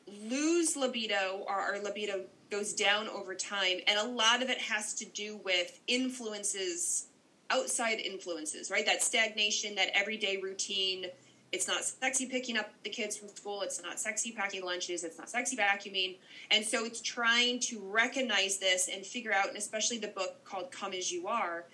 [0.07, 3.77] lose libido or our libido goes down over time.
[3.85, 7.05] And a lot of it has to do with influences,
[7.53, 8.85] outside influences, right?
[8.85, 11.05] That stagnation, that everyday routine
[11.53, 13.61] it's not sexy picking up the kids from school.
[13.61, 15.03] It's not sexy packing lunches.
[15.03, 16.15] It's not sexy vacuuming.
[16.49, 20.71] And so it's trying to recognize this and figure out, and especially the book called
[20.71, 21.65] Come As You Are,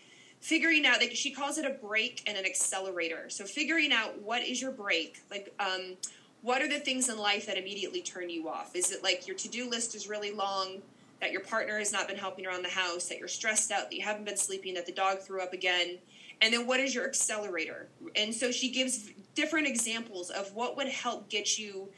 [0.41, 3.29] figuring out, like she calls it a brake and an accelerator.
[3.29, 5.95] So figuring out what is your brake, Like, um,
[6.41, 8.75] what are the things in life that immediately turn you off?
[8.75, 10.81] Is it like your to do list is really long?
[11.21, 13.95] That your partner has not been helping around the house, that you're stressed out, that
[13.95, 15.97] you haven't been sleeping, that the dog threw up again,
[16.41, 17.89] and then what is your accelerator?
[18.15, 21.89] And so she gives different examples of what would help get you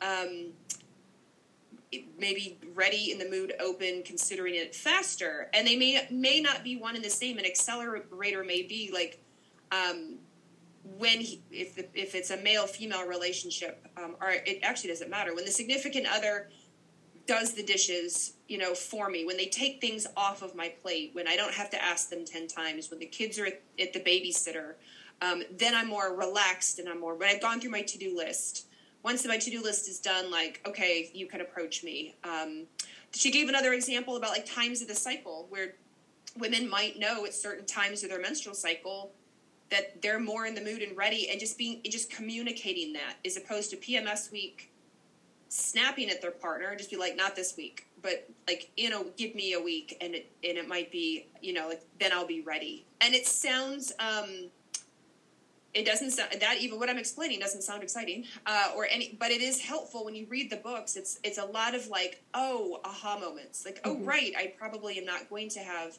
[0.00, 0.52] um,
[2.18, 5.48] maybe ready in the mood open considering it faster.
[5.52, 7.38] And they may may not be one and the same.
[7.38, 9.20] An accelerator may be like
[9.72, 10.16] um,
[10.96, 15.10] when he, if the, if it's a male female relationship um, or it actually doesn't
[15.10, 15.34] matter.
[15.34, 16.50] When the significant other
[17.28, 21.10] does the dishes, you know, for me, when they take things off of my plate,
[21.12, 23.92] when I don't have to ask them 10 times, when the kids are at, at
[23.92, 24.74] the babysitter,
[25.20, 28.16] um, then I'm more relaxed and I'm more, when I've gone through my to do
[28.16, 28.66] list,
[29.04, 32.16] once my to do list is done, like, okay, you can approach me.
[32.24, 32.64] Um,
[33.12, 35.74] she gave another example about like times of the cycle where
[36.38, 39.12] women might know at certain times of their menstrual cycle
[39.70, 43.36] that they're more in the mood and ready and just being just communicating that as
[43.36, 44.70] opposed to PMS week
[45.48, 49.34] snapping at their partner just be like, not this week, but like, you know, give
[49.34, 52.42] me a week and it, and it might be, you know, like, then I'll be
[52.42, 52.84] ready.
[53.00, 54.50] And it sounds, um,
[55.74, 59.30] it doesn't sound that even what I'm explaining doesn't sound exciting, uh, or any, but
[59.30, 60.96] it is helpful when you read the books.
[60.96, 63.64] It's, it's a lot of like, oh, aha moments.
[63.64, 64.02] Like, oh, mm-hmm.
[64.02, 64.32] oh, right.
[64.36, 65.98] I probably am not going to have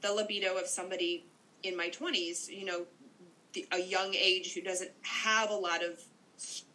[0.00, 1.24] the libido of somebody
[1.64, 2.86] in my twenties, you know,
[3.54, 6.00] the, a young age who doesn't have a lot of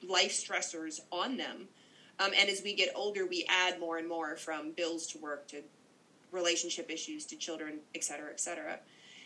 [0.05, 1.69] life stressors on them
[2.19, 5.47] um, and as we get older, we add more and more from bills to work
[5.47, 5.61] to
[6.31, 8.79] relationship issues to children, et cetera, et cetera.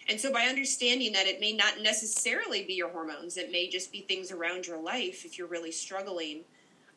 [0.09, 3.91] And so, by understanding that it may not necessarily be your hormones, it may just
[3.91, 6.41] be things around your life if you're really struggling.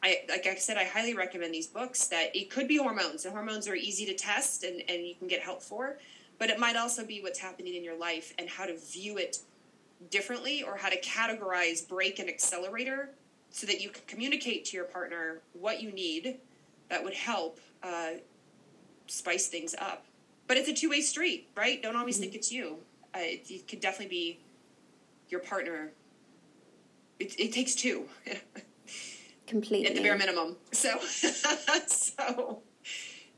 [0.03, 3.25] I, like I said, I highly recommend these books that it could be hormones.
[3.25, 5.99] The hormones are easy to test and, and you can get help for,
[6.39, 9.41] but it might also be what's happening in your life and how to view it
[10.11, 13.11] differently or how to categorize brake and accelerator
[13.51, 16.39] so that you can communicate to your partner what you need
[16.89, 18.11] that would help uh,
[19.07, 20.05] spice things up.
[20.47, 21.83] But it's a two way street, right?
[21.83, 22.23] Don't always mm-hmm.
[22.23, 22.79] think it's you.
[23.15, 24.39] Uh, it, it, could definitely be
[25.29, 25.93] your partner.
[27.19, 28.05] It, it takes two.
[29.47, 29.89] Completely.
[29.89, 30.57] At the bare minimum.
[30.71, 30.99] So,
[31.87, 32.63] so,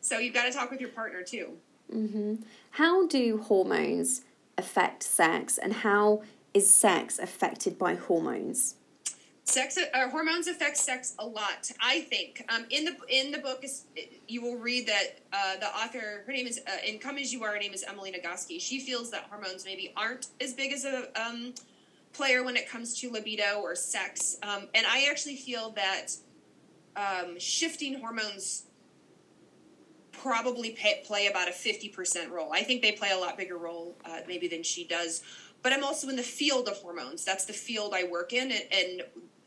[0.00, 1.52] so you've got to talk with your partner too.
[1.92, 2.34] Mm-hmm.
[2.72, 4.22] How do hormones
[4.58, 6.22] affect sex, and how
[6.52, 8.76] is sex affected by hormones?
[9.44, 12.44] Sex uh, hormones affect sex a lot i think.
[12.48, 13.84] Um, in the in the book is
[14.28, 17.42] you will read that uh, the author her name is uh, in come as you
[17.44, 18.60] are her name is emily nagoski.
[18.60, 21.54] She feels that hormones maybe aren't as big as a um,
[22.12, 24.38] player when it comes to libido or sex.
[24.42, 26.08] Um, and i actually feel that
[26.96, 28.64] um, shifting hormones
[30.12, 32.52] probably pay, play about a 50% role.
[32.52, 35.22] I think they play a lot bigger role uh, maybe than she does.
[35.62, 37.24] But I'm also in the field of hormones.
[37.24, 39.02] That's the field I work in, and, and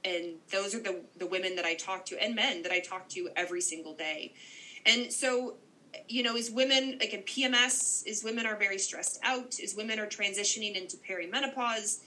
[0.06, 3.10] and those are the the women that I talk to and men that I talk
[3.10, 4.34] to every single day.
[4.86, 5.56] And so
[6.08, 10.00] you know, as women, like in PMS, as women are very stressed out, as women
[10.00, 12.00] are transitioning into perimenopause,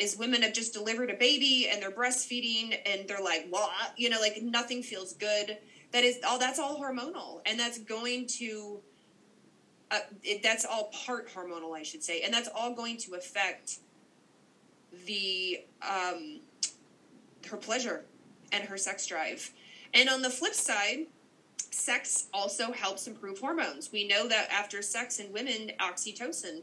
[0.00, 4.10] as women have just delivered a baby and they're breastfeeding and they're like, well, you
[4.10, 5.58] know, like nothing feels good.
[5.92, 7.40] That is all, that's all hormonal.
[7.46, 8.80] And that's going to
[9.90, 13.78] uh, it, that's all part hormonal, I should say, and that's all going to affect
[15.06, 16.40] the um,
[17.48, 18.04] her pleasure
[18.52, 19.50] and her sex drive.
[19.94, 21.06] And on the flip side,
[21.70, 23.90] sex also helps improve hormones.
[23.92, 26.62] We know that after sex in women, oxytocin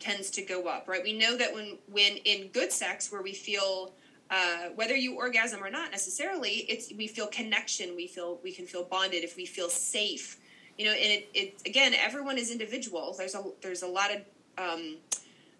[0.00, 1.02] tends to go up, right?
[1.02, 3.92] We know that when when in good sex, where we feel
[4.30, 8.66] uh, whether you orgasm or not necessarily, it's we feel connection, we feel we can
[8.66, 10.38] feel bonded if we feel safe,
[10.78, 10.92] you know.
[10.92, 13.14] And it, it again, everyone is individual.
[13.16, 14.20] There's a there's a lot of
[14.58, 14.96] um,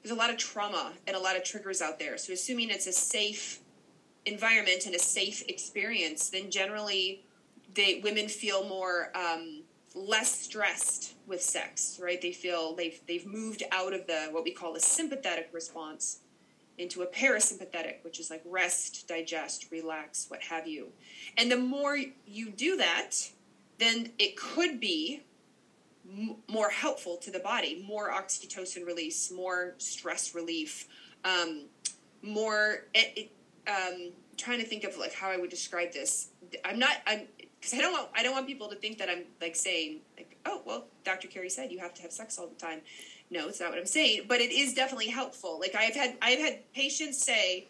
[0.03, 2.19] there's a lot of trauma and a lot of triggers out there.
[2.19, 3.61] So assuming it's a safe
[4.27, 7.25] environment and a safe experience, then generally
[7.75, 9.63] they women feel more um,
[9.95, 12.21] less stressed with sex, right?
[12.21, 16.21] They feel they've they've moved out of the what we call the sympathetic response
[16.77, 20.89] into a parasympathetic, which is like rest, digest, relax, what have you.
[21.37, 23.13] And the more you do that,
[23.79, 25.23] then it could be
[26.49, 30.89] more helpful to the body, more oxytocin release, more stress relief,
[31.25, 31.67] um,
[32.23, 32.87] more.
[32.93, 33.31] It, it,
[33.68, 36.29] um, trying to think of like how I would describe this.
[36.64, 36.96] I'm not.
[37.07, 40.00] I'm because I don't want I don't want people to think that I'm like saying
[40.16, 41.29] like oh well Dr.
[41.29, 42.81] Carrie said you have to have sex all the time.
[43.31, 45.59] No, it's not what I'm saying, but it is definitely helpful.
[45.59, 47.68] Like I've had I've had patients say,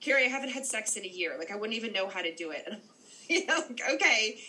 [0.00, 1.36] Carrie, I haven't had sex in a year.
[1.38, 2.64] Like I wouldn't even know how to do it.
[2.66, 2.80] And I'm,
[3.28, 3.62] you know,
[3.94, 4.40] okay.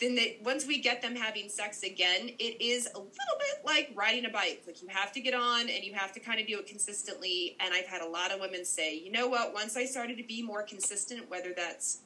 [0.00, 3.92] Then they, once we get them having sex again, it is a little bit like
[3.94, 4.62] riding a bike.
[4.66, 7.56] Like you have to get on and you have to kind of do it consistently.
[7.60, 9.54] And I've had a lot of women say, you know what?
[9.54, 12.00] Once I started to be more consistent, whether that's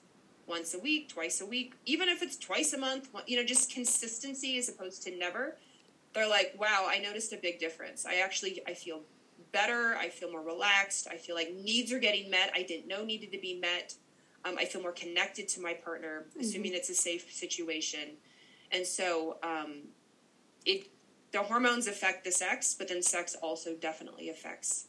[0.47, 3.73] once a week, twice a week, even if it's twice a month, you know, just
[3.73, 5.57] consistency as opposed to never.
[6.15, 8.07] They're like, wow, I noticed a big difference.
[8.07, 9.01] I actually, I feel
[9.53, 9.97] better.
[9.97, 11.07] I feel more relaxed.
[11.11, 12.51] I feel like needs are getting met.
[12.55, 13.95] I didn't know needed to be met.
[14.49, 16.41] Um, I feel more connected to my partner, mm-hmm.
[16.41, 18.17] assuming it's a safe situation.
[18.73, 19.83] And so, um,
[20.65, 20.89] it
[21.31, 24.87] the hormones affect the sex, but then sex also definitely affects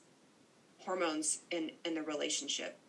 [0.79, 2.79] hormones in in the relationship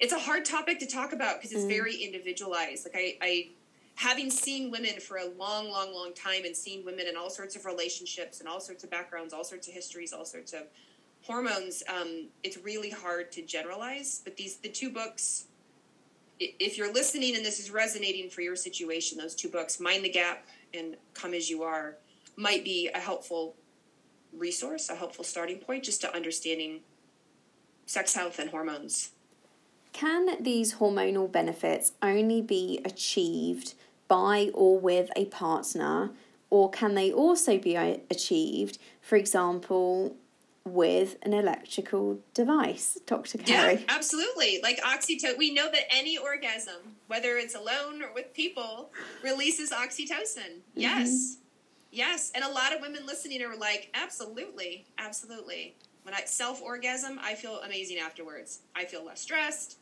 [0.00, 1.68] it's a hard topic to talk about because it's mm.
[1.68, 2.86] very individualized.
[2.86, 3.48] Like I, I,
[3.94, 7.56] having seen women for a long, long, long time and seen women in all sorts
[7.56, 10.62] of relationships and all sorts of backgrounds, all sorts of histories, all sorts of
[11.22, 14.20] hormones, um, it's really hard to generalize.
[14.22, 15.46] But these, the two books,
[16.38, 20.10] if you're listening and this is resonating for your situation, those two books, Mind the
[20.10, 21.96] Gap and Come As You Are,
[22.36, 23.54] might be a helpful
[24.32, 26.80] resource, a helpful starting point just to understanding
[27.86, 29.10] sex health and hormones.
[29.92, 33.74] Can these hormonal benefits only be achieved
[34.08, 36.10] by or with a partner,
[36.50, 40.14] or can they also be uh, achieved, for example,
[40.66, 43.38] with an electrical device, Dr.
[43.38, 43.74] Carrie?
[43.74, 44.60] Yeah, absolutely.
[44.62, 48.90] Like oxytocin, we know that any orgasm, whether it's alone or with people,
[49.22, 50.36] releases oxytocin.
[50.36, 50.80] Mm-hmm.
[50.80, 51.36] Yes.
[51.92, 52.32] Yes.
[52.34, 55.76] And a lot of women listening are like, absolutely, absolutely.
[56.02, 58.60] When I self orgasm, I feel amazing afterwards.
[58.74, 59.78] I feel less stressed.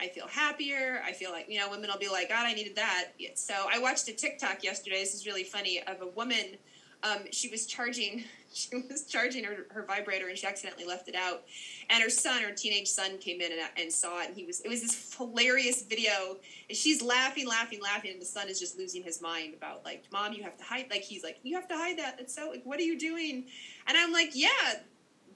[0.00, 1.00] I feel happier.
[1.04, 3.06] I feel like, you know, women will be like, God, I needed that.
[3.34, 5.00] So I watched a TikTok yesterday.
[5.00, 6.56] This is really funny of a woman.
[7.02, 11.14] Um, she was charging, she was charging her, her vibrator and she accidentally left it
[11.14, 11.42] out.
[11.90, 14.28] And her son, her teenage son came in and, and saw it.
[14.28, 16.36] And he was, it was this hilarious video.
[16.68, 18.12] And she's laughing, laughing, laughing.
[18.12, 20.86] And the son is just losing his mind about like, mom, you have to hide.
[20.90, 22.18] Like, he's like, you have to hide that.
[22.18, 23.44] That's so, like, what are you doing?
[23.86, 24.48] And I'm like, yeah,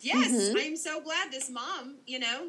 [0.01, 0.57] yes, mm-hmm.
[0.59, 2.49] I'm so glad this mom, you know,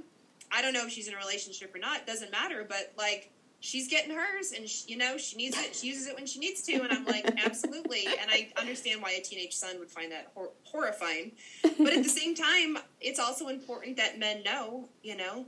[0.51, 2.05] I don't know if she's in a relationship or not.
[2.05, 2.65] Doesn't matter.
[2.67, 3.32] But like,
[3.63, 5.73] she's getting hers, and she, you know, she needs it.
[5.73, 8.05] She uses it when she needs to, and I'm like, absolutely.
[8.05, 11.31] And I understand why a teenage son would find that hor- horrifying.
[11.61, 14.89] But at the same time, it's also important that men know.
[15.01, 15.45] You know,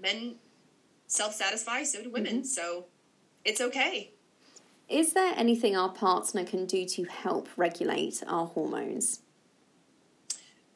[0.00, 0.34] men
[1.06, 2.38] self-satisfy, so do women.
[2.38, 2.44] Mm-hmm.
[2.44, 2.84] So
[3.46, 4.10] it's okay.
[4.86, 9.20] Is there anything our partner can do to help regulate our hormones?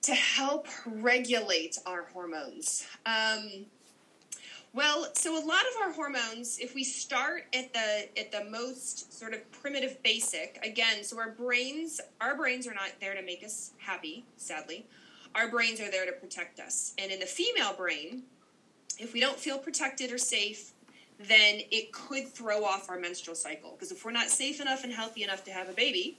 [0.04, 2.86] to help regulate our hormones?
[3.06, 3.64] Um,
[4.74, 9.16] well, so a lot of our hormones, if we start at the at the most
[9.16, 13.44] sort of primitive basic, again, so our brains our brains are not there to make
[13.44, 14.84] us happy, sadly.
[15.36, 16.92] Our brains are there to protect us.
[16.98, 18.24] And in the female brain,
[18.98, 20.72] if we don't feel protected or safe,
[21.18, 23.72] then it could throw off our menstrual cycle.
[23.72, 26.18] Because if we're not safe enough and healthy enough to have a baby,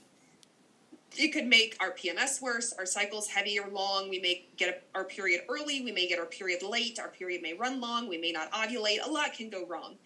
[1.16, 4.08] it could make our PMS worse, our cycles heavy or long.
[4.08, 7.54] We may get our period early, we may get our period late, our period may
[7.54, 8.98] run long, we may not ovulate.
[9.04, 9.96] A lot can go wrong.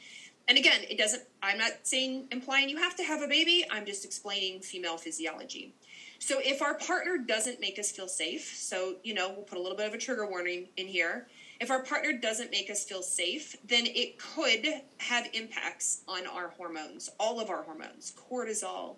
[0.48, 3.86] And again, it doesn't, I'm not saying, implying you have to have a baby, I'm
[3.86, 5.74] just explaining female physiology.
[6.18, 9.61] So if our partner doesn't make us feel safe, so, you know, we'll put a
[9.61, 11.28] little bit of a trigger warning in here.
[11.61, 14.66] If our partner doesn't make us feel safe, then it could
[14.98, 18.96] have impacts on our hormones, all of our hormones, cortisol,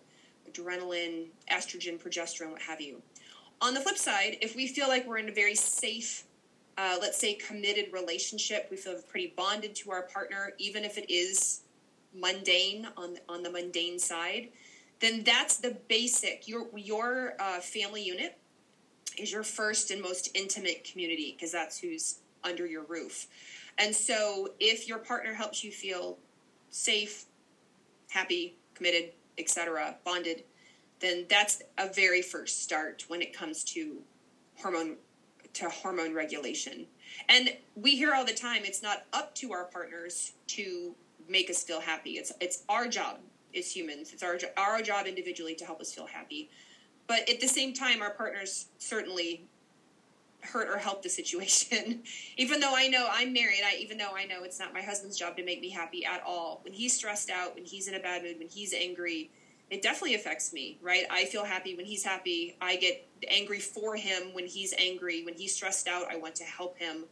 [0.53, 3.01] adrenaline, estrogen, progesterone, what have you.
[3.61, 6.25] On the flip side, if we feel like we're in a very safe,
[6.79, 11.11] uh, let's say committed relationship, we feel pretty bonded to our partner, even if it
[11.11, 11.61] is
[12.15, 14.49] mundane on on the mundane side,
[15.01, 16.49] then that's the basic.
[16.49, 18.39] Your your uh, family unit
[19.19, 23.27] is your first and most intimate community because that's who's under your roof.
[23.79, 26.19] And so, if your partner helps you feel
[26.71, 27.27] safe,
[28.11, 30.45] happy, committed, etc., bonded,
[31.01, 33.99] then that's a very first start when it comes to
[34.57, 34.97] hormone
[35.55, 36.87] to hormone regulation.
[37.29, 40.95] And we hear all the time it's not up to our partners to
[41.29, 42.13] make us feel happy.
[42.13, 43.19] It's it's our job
[43.57, 44.13] as humans.
[44.13, 46.51] It's our our job individually to help us feel happy.
[47.07, 49.45] But at the same time, our partners certainly
[50.43, 52.03] hurt or help the situation.
[52.37, 55.17] even though I know I'm married, I even though I know it's not my husband's
[55.17, 56.61] job to make me happy at all.
[56.65, 59.31] When he's stressed out, when he's in a bad mood, when he's angry,
[59.71, 61.05] it definitely affects me, right?
[61.11, 62.57] I feel happy when he's happy.
[62.61, 65.25] I get angry for him when he's angry.
[65.25, 67.05] When he's stressed out, I want to help him.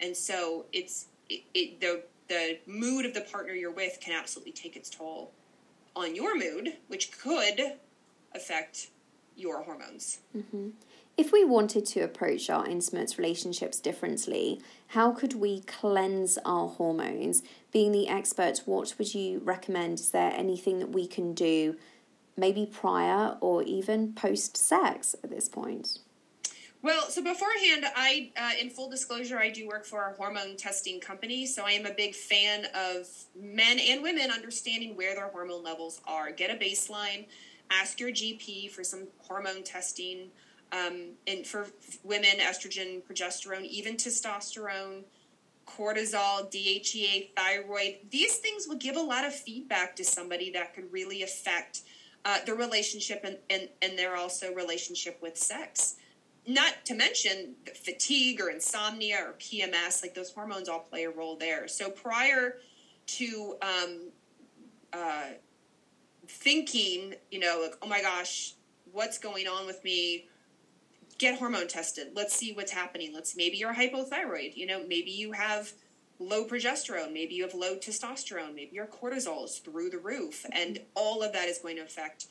[0.00, 4.52] And so it's it, it the the mood of the partner you're with can absolutely
[4.52, 5.32] take its toll
[5.94, 7.60] on your mood, which could
[8.34, 8.88] affect
[9.36, 10.18] your hormones.
[10.36, 10.70] Mm-hmm.
[11.16, 17.42] If we wanted to approach our intimate relationships differently, how could we cleanse our hormones?
[17.70, 20.00] Being the expert, what would you recommend?
[20.00, 21.76] Is there anything that we can do
[22.36, 25.98] maybe prior or even post sex at this point?
[26.80, 30.98] Well, so beforehand, I, uh, in full disclosure, I do work for a hormone testing
[30.98, 31.46] company.
[31.46, 33.06] So I am a big fan of
[33.40, 36.32] men and women understanding where their hormone levels are.
[36.32, 37.26] Get a baseline,
[37.70, 40.30] ask your GP for some hormone testing.
[40.72, 41.66] Um, and for
[42.02, 45.04] women, estrogen, progesterone, even testosterone,
[45.66, 47.96] cortisol, DHEA, thyroid.
[48.10, 51.82] These things will give a lot of feedback to somebody that could really affect
[52.24, 55.96] uh, the relationship and, and, and their also relationship with sex.
[56.46, 61.36] Not to mention fatigue or insomnia or PMS, like those hormones all play a role
[61.36, 61.68] there.
[61.68, 62.56] So prior
[63.06, 64.08] to um,
[64.92, 65.28] uh,
[66.26, 68.54] thinking, you know, like, oh my gosh,
[68.90, 70.26] what's going on with me?
[71.22, 72.08] Get hormone tested.
[72.16, 73.12] Let's see what's happening.
[73.14, 74.56] Let's maybe you're hypothyroid.
[74.56, 75.70] You know, maybe you have
[76.18, 80.80] low progesterone, maybe you have low testosterone, maybe your cortisol is through the roof, and
[80.96, 82.26] all of that is going to affect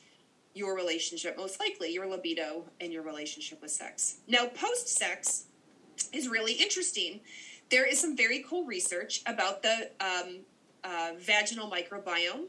[0.52, 4.18] your relationship, most likely your libido and your relationship with sex.
[4.28, 5.46] Now, post sex
[6.12, 7.20] is really interesting.
[7.70, 10.40] There is some very cool research about the um,
[10.84, 12.44] uh, vaginal microbiome.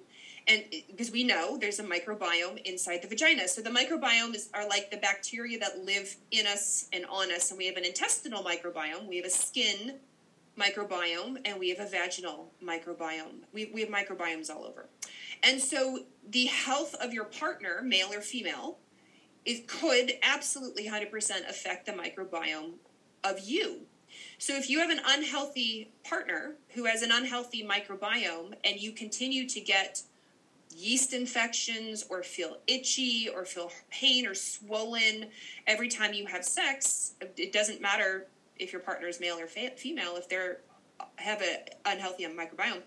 [0.47, 3.47] And because we know there's a microbiome inside the vagina.
[3.47, 7.49] So the microbiome is, are like the bacteria that live in us and on us.
[7.49, 9.99] And we have an intestinal microbiome, we have a skin
[10.59, 13.41] microbiome and we have a vaginal microbiome.
[13.53, 14.87] We, we have microbiomes all over.
[15.41, 18.77] And so the health of your partner, male or female,
[19.45, 22.73] it could absolutely 100% affect the microbiome
[23.23, 23.81] of you.
[24.37, 29.47] So if you have an unhealthy partner who has an unhealthy microbiome and you continue
[29.49, 30.03] to get
[30.75, 35.27] yeast infections or feel itchy or feel pain or swollen
[35.67, 38.27] every time you have sex, it doesn't matter
[38.59, 40.59] if your partner is male or female, if they're
[41.15, 42.81] have an unhealthy microbiome,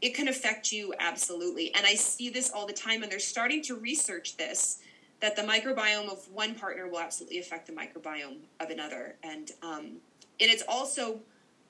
[0.00, 1.74] it can affect you absolutely.
[1.74, 4.78] And I see this all the time, and they're starting to research this
[5.20, 9.98] that the microbiome of one partner will absolutely affect the microbiome of another, and um,
[10.40, 11.20] and it's also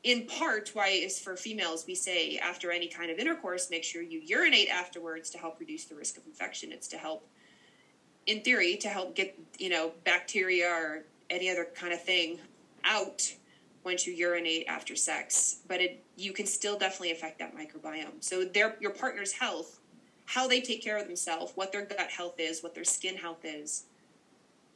[0.05, 4.03] in part why is for females we say after any kind of intercourse make sure
[4.03, 7.26] you urinate afterwards to help reduce the risk of infection it's to help
[8.26, 12.38] in theory to help get you know bacteria or any other kind of thing
[12.84, 13.32] out
[13.84, 18.20] once you urinate after sex, but it you can still definitely affect that microbiome.
[18.20, 19.80] So their your partner's health,
[20.26, 23.44] how they take care of themselves, what their gut health is, what their skin health
[23.44, 23.84] is,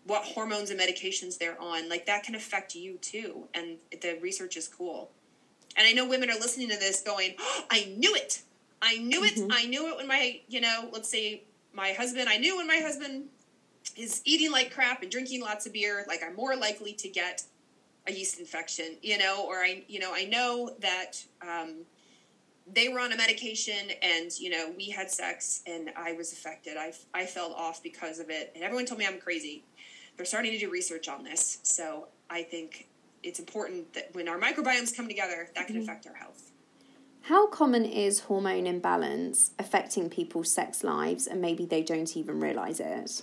[0.06, 3.46] what hormones and medications they're on, like that can affect you too.
[3.54, 5.10] And the research is cool.
[5.76, 8.42] And I know women are listening to this going, oh, I knew it.
[8.82, 9.36] I knew it.
[9.36, 9.52] Mm-hmm.
[9.52, 12.78] I knew it when my, you know, let's say my husband, I knew when my
[12.78, 13.24] husband
[13.96, 17.44] is eating like crap and drinking lots of beer, like I'm more likely to get
[18.06, 21.78] a yeast infection, you know, or I, you know, I know that um,
[22.72, 26.76] they were on a medication and, you know, we had sex and I was affected.
[26.76, 28.52] I, I fell off because of it.
[28.54, 29.64] And everyone told me I'm crazy.
[30.16, 31.58] They're starting to do research on this.
[31.62, 32.88] So I think
[33.26, 35.82] it's important that when our microbiomes come together, that can mm-hmm.
[35.82, 36.52] affect our health.
[37.22, 42.78] How common is hormone imbalance affecting people's sex lives and maybe they don't even realize
[42.80, 43.22] it?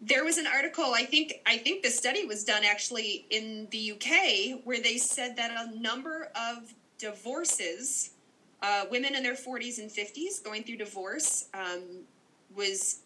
[0.00, 3.92] there was an article i think i think the study was done actually in the
[3.92, 8.10] uk where they said that a number of divorces
[8.60, 11.82] uh, women in their 40s and 50s going through divorce um,
[12.56, 13.00] was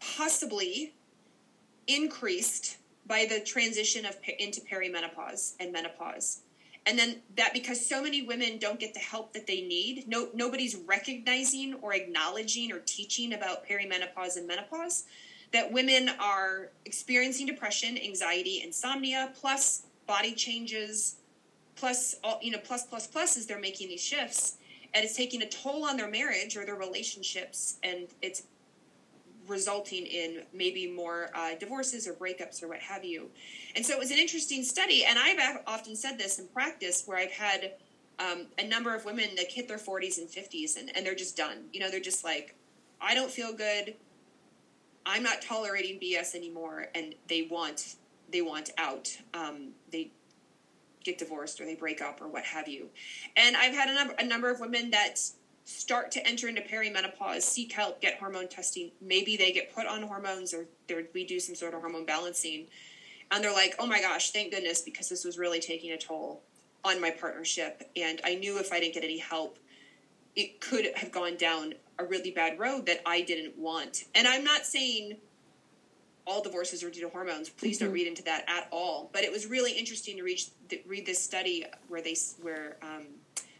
[0.00, 0.92] possibly
[1.86, 2.78] increased
[3.08, 6.42] by the transition of into perimenopause and menopause.
[6.86, 10.28] And then that because so many women don't get the help that they need no
[10.32, 15.04] nobody's recognizing or acknowledging or teaching about perimenopause and menopause
[15.52, 21.16] that women are experiencing depression anxiety insomnia plus body changes
[21.76, 24.56] plus all you know plus plus plus as they're making these shifts.
[24.94, 28.44] And it's taking a toll on their marriage or their relationships and it's
[29.48, 33.30] resulting in maybe more uh, divorces or breakups or what have you.
[33.74, 37.18] And so it was an interesting study and i've often said this in practice where
[37.18, 37.72] i've had
[38.18, 41.36] um, a number of women that hit their 40s and 50s and, and they're just
[41.36, 41.64] done.
[41.72, 42.54] You know they're just like
[43.00, 43.94] i don't feel good.
[45.06, 47.96] I'm not tolerating bs anymore and they want
[48.30, 49.16] they want out.
[49.32, 50.10] Um, they
[51.04, 52.88] get divorced or they break up or what have you.
[53.36, 55.20] And I've had a number, a number of women that
[55.68, 58.90] start to enter into perimenopause, seek help, get hormone testing.
[59.02, 60.66] Maybe they get put on hormones or
[61.12, 62.68] we do some sort of hormone balancing.
[63.30, 66.40] And they're like, oh my gosh, thank goodness, because this was really taking a toll
[66.84, 67.90] on my partnership.
[67.96, 69.58] And I knew if I didn't get any help,
[70.34, 74.04] it could have gone down a really bad road that I didn't want.
[74.14, 75.18] And I'm not saying
[76.26, 77.50] all divorces are due to hormones.
[77.50, 77.86] Please mm-hmm.
[77.86, 79.10] don't read into that at all.
[79.12, 80.40] But it was really interesting to read
[80.86, 83.04] read this study where they where um,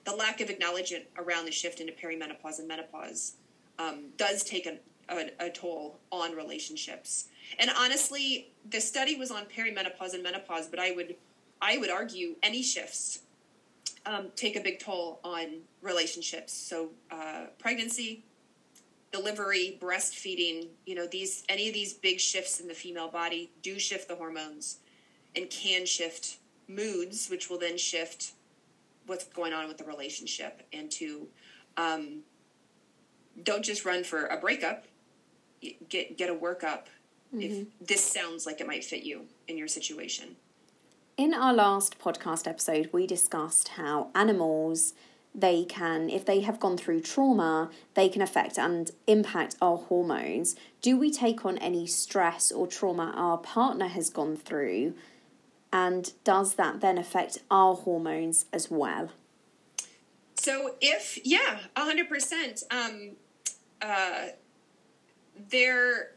[0.09, 3.34] the lack of acknowledgement around the shift into perimenopause and menopause
[3.78, 4.78] um, does take a,
[5.11, 7.26] a, a, toll on relationships.
[7.59, 11.16] And honestly, the study was on perimenopause and menopause, but I would
[11.61, 13.20] I would argue any shifts
[14.06, 16.54] um, take a big toll on relationships.
[16.54, 18.24] So uh, pregnancy,
[19.12, 23.78] delivery, breastfeeding, you know, these any of these big shifts in the female body do
[23.78, 24.78] shift the hormones
[25.36, 28.32] and can shift moods, which will then shift
[29.09, 31.28] what's going on with the relationship and to
[31.76, 32.20] um,
[33.42, 34.84] don't just run for a breakup
[35.88, 36.86] get get a workup
[37.34, 37.40] mm-hmm.
[37.40, 40.36] if this sounds like it might fit you in your situation
[41.16, 44.94] in our last podcast episode we discussed how animals
[45.34, 50.56] they can, if they have gone through trauma, they can affect and impact our hormones.
[50.82, 54.94] Do we take on any stress or trauma our partner has gone through?
[55.73, 59.11] And does that then affect our hormones as well?
[60.35, 62.62] So, if, yeah, 100%.
[62.71, 63.11] Um,
[63.83, 64.29] uh,
[65.51, 66.12] there,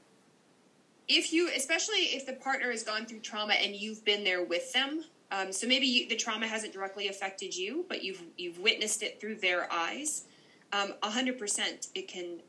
[1.07, 4.71] if you, especially if the partner has gone through trauma and you've been there with
[4.73, 9.01] them, um, so maybe you, the trauma hasn't directly affected you, but you've you've witnessed
[9.01, 10.25] it through their eyes.
[10.73, 12.41] Um, A hundred percent, it can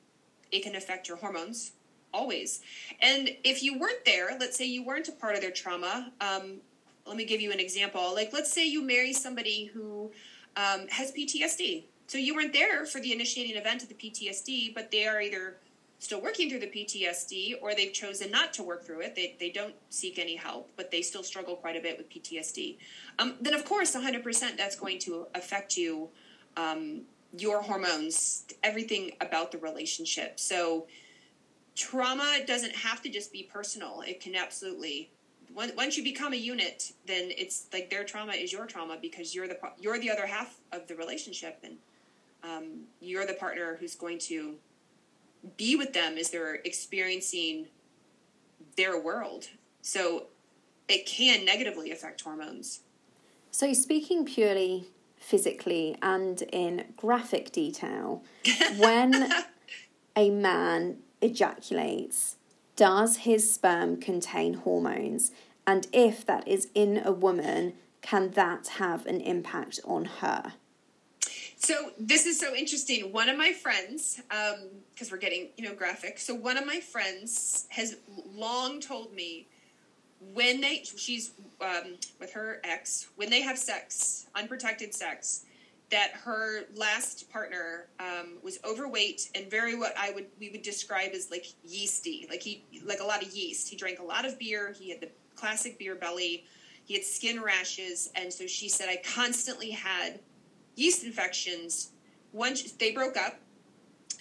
[0.51, 1.73] it can affect your hormones
[2.13, 2.61] always.
[3.01, 6.13] And if you weren't there, let's say you weren't a part of their trauma.
[6.21, 6.57] Um,
[7.07, 8.15] let me give you an example.
[8.15, 10.11] Like let's say you marry somebody who
[10.57, 11.85] um, has PTSD.
[12.07, 15.57] So you weren't there for the initiating event of the PTSD, but they are either
[16.03, 19.15] still working through the PTSD or they've chosen not to work through it.
[19.15, 22.77] They, they don't seek any help, but they still struggle quite a bit with PTSD.
[23.21, 26.09] Um, then, of course, 100% that's going to affect you,
[26.57, 27.03] um,
[27.39, 30.41] your hormones, everything about the relationship.
[30.41, 30.89] So,
[31.77, 35.11] trauma doesn't have to just be personal, it can absolutely.
[35.55, 39.49] Once you become a unit, then it's like their trauma is your trauma because you're
[39.49, 41.77] the you're the other half of the relationship, and
[42.43, 44.55] um, you're the partner who's going to
[45.57, 47.67] be with them as they're experiencing
[48.77, 49.49] their world.
[49.83, 50.27] So
[50.89, 52.81] it can negatively affect hormones.
[53.51, 54.87] So, speaking purely
[55.17, 58.25] physically and in graphic detail,
[58.77, 59.31] when
[60.17, 62.37] a man ejaculates,
[62.77, 65.31] does his sperm contain hormones?
[65.67, 70.55] And if that is in a woman, can that have an impact on her?
[71.57, 73.13] So this is so interesting.
[73.13, 76.19] One of my friends, because um, we're getting you know graphic.
[76.19, 77.97] So one of my friends has
[78.35, 79.47] long told me
[80.35, 85.45] when they she's um, with her ex when they have sex, unprotected sex,
[85.93, 91.13] that her last partner um, was overweight and very what I would we would describe
[91.13, 93.69] as like yeasty, like he like a lot of yeast.
[93.69, 94.75] He drank a lot of beer.
[94.77, 96.45] He had the classic beer belly.
[96.85, 100.19] He had skin rashes, and so she said I constantly had
[100.75, 101.91] yeast infections.
[102.33, 103.39] Once they broke up,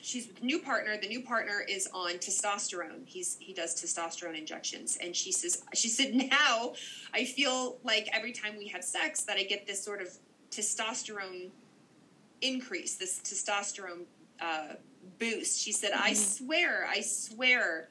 [0.01, 0.97] she's with a new partner.
[1.01, 3.05] The new partner is on testosterone.
[3.05, 6.73] He's he does testosterone injections, and she says she said now
[7.13, 10.09] I feel like every time we have sex that I get this sort of
[10.51, 11.49] testosterone
[12.41, 14.03] increase, this testosterone
[14.39, 14.75] uh,
[15.19, 15.61] boost.
[15.61, 16.03] She said, mm-hmm.
[16.03, 17.89] I swear, I swear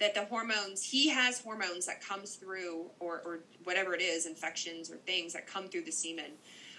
[0.00, 4.90] that the hormones he has hormones that comes through or, or whatever it is infections
[4.90, 6.32] or things that come through the semen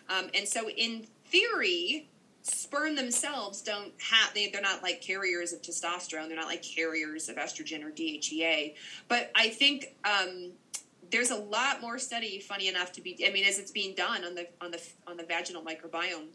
[0.10, 2.10] um, and so in theory,
[2.42, 7.30] sperm themselves don't have they, they're not like carriers of testosterone they're not like carriers
[7.30, 8.74] of estrogen or dhea
[9.08, 10.52] but i think um,
[11.12, 14.24] there's a lot more study funny enough to be i mean as it's being done
[14.24, 16.28] on the on the on the vaginal microbiome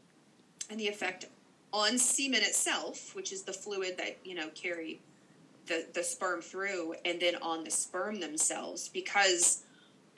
[0.71, 1.27] and the effect
[1.73, 5.01] on semen itself which is the fluid that you know carry
[5.67, 9.63] the the sperm through and then on the sperm themselves because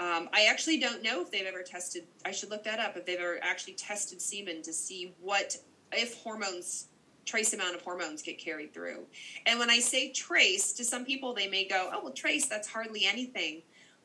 [0.01, 2.05] um, I actually don't know if they've ever tested.
[2.25, 2.97] I should look that up.
[2.97, 5.57] If they've ever actually tested semen to see what
[5.93, 6.87] if hormones
[7.25, 9.05] trace amount of hormones get carried through.
[9.45, 12.69] And when I say trace, to some people they may go, "Oh, well, trace that's
[12.69, 13.63] hardly anything."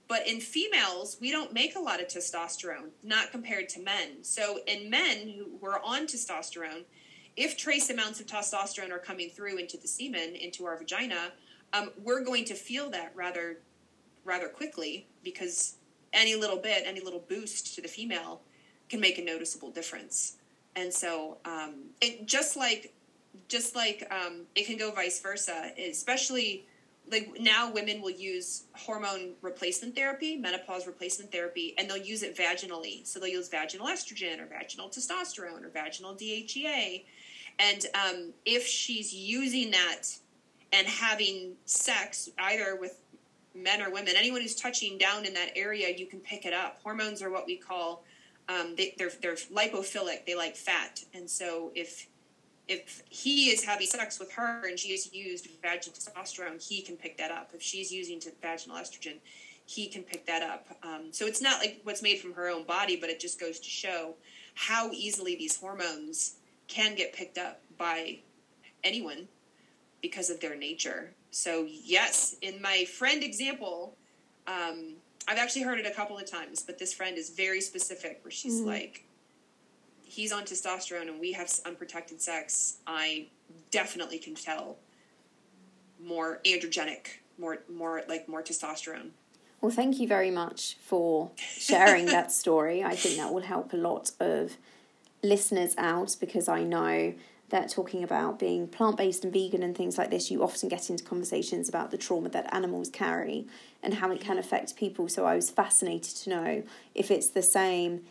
[0.08, 4.24] But in females, we don't make a lot of testosterone, not compared to men.
[4.24, 6.84] So in men who are on testosterone,
[7.36, 11.32] if trace amounts of testosterone are coming through into the semen, into our vagina,
[11.74, 13.60] um, we're going to feel that rather
[14.26, 15.76] rather quickly because
[16.14, 18.42] any little bit, any little boost to the female
[18.90, 20.38] can make a noticeable difference.
[20.76, 22.94] And so, um, it, just like
[23.48, 26.66] just like um, it can go vice versa, especially
[27.12, 32.36] like now women will use hormone replacement therapy, menopause replacement therapy, and they'll use it
[32.36, 33.06] vaginally.
[33.06, 37.04] So they'll use vaginal estrogen or vaginal testosterone or vaginal DHEA.
[37.60, 40.04] And um, if she's using that
[40.72, 43.00] and having sex either with
[43.54, 46.80] men or women, anyone who's touching down in that area, you can pick it up.
[46.84, 48.04] Hormones are what we call
[48.50, 50.26] um, they, they're they're lipophilic.
[50.26, 52.08] They like fat, and so if
[52.68, 56.96] if he is having sex with her and she has used vaginal testosterone, he can
[56.96, 57.52] pick that up.
[57.54, 59.16] If she's using vaginal estrogen,
[59.66, 60.68] he can pick that up.
[60.84, 63.60] Um, so it's not like what's made from her own body, but it just goes
[63.60, 64.16] to show
[64.56, 66.36] how easily these hormones
[66.68, 68.20] can get picked up by
[68.84, 69.28] anyone
[70.02, 71.12] because of their nature.
[71.32, 73.96] So yes, in my friend example,
[74.48, 74.94] um,
[75.28, 78.32] I've actually heard it a couple of times, but this friend is very specific where
[78.32, 78.68] she's mm-hmm.
[78.68, 79.06] like,
[80.14, 82.78] he's on testosterone and we have unprotected sex.
[82.86, 83.28] I
[83.72, 84.78] definitely can tell
[86.00, 87.08] more androgenic,
[87.40, 89.10] more, more like more testosterone.
[89.60, 92.84] Well, thank you very much for sharing that story.
[92.84, 94.58] I think that will help a lot of
[95.24, 97.16] listeners out because I know
[97.50, 100.90] that talking about being plant based and vegan and things like this, you often get
[100.90, 103.48] into conversations about the trauma that animals carry
[103.82, 104.40] and how it can mm-hmm.
[104.40, 105.08] affect people.
[105.08, 108.02] So I was fascinated to know if it's the same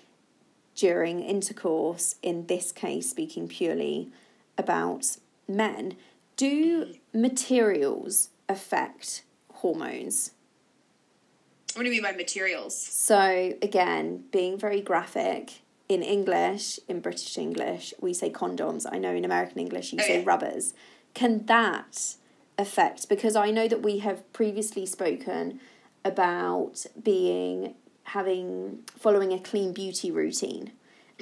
[0.74, 4.10] during intercourse, in this case, speaking purely
[4.56, 5.16] about
[5.48, 5.96] men.
[6.36, 10.32] Do materials affect hormones?
[11.74, 12.76] What do you mean by materials?
[12.76, 18.86] So, again, being very graphic, in English, in British English, we say condoms.
[18.90, 20.24] I know in American English you oh, say yeah.
[20.24, 20.74] rubbers.
[21.14, 22.16] Can that
[22.58, 23.08] affect?
[23.08, 25.60] Because I know that we have previously spoken
[26.04, 27.74] about being
[28.04, 30.72] having following a clean beauty routine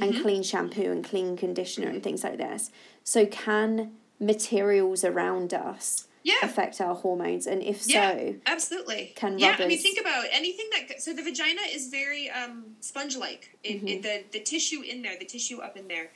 [0.00, 0.22] and mm-hmm.
[0.22, 1.96] clean shampoo and clean conditioner mm-hmm.
[1.96, 2.70] and things like this.
[3.04, 6.34] So can materials around us yeah.
[6.42, 7.46] affect our hormones?
[7.46, 9.12] And if yeah, so, absolutely.
[9.16, 9.66] Can yeah, rubbers...
[9.66, 11.02] I mean, think about anything that.
[11.02, 13.58] So the vagina is very um, sponge-like.
[13.62, 13.86] It, mm-hmm.
[13.88, 16.10] it, the the tissue in there, the tissue up in there,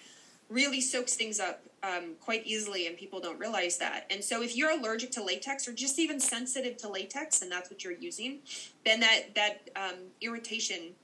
[0.48, 4.06] really soaks things up um, quite easily, and people don't realize that.
[4.10, 7.70] And so, if you're allergic to latex or just even sensitive to latex, and that's
[7.70, 8.38] what you're using,
[8.84, 10.94] then that that um, irritation,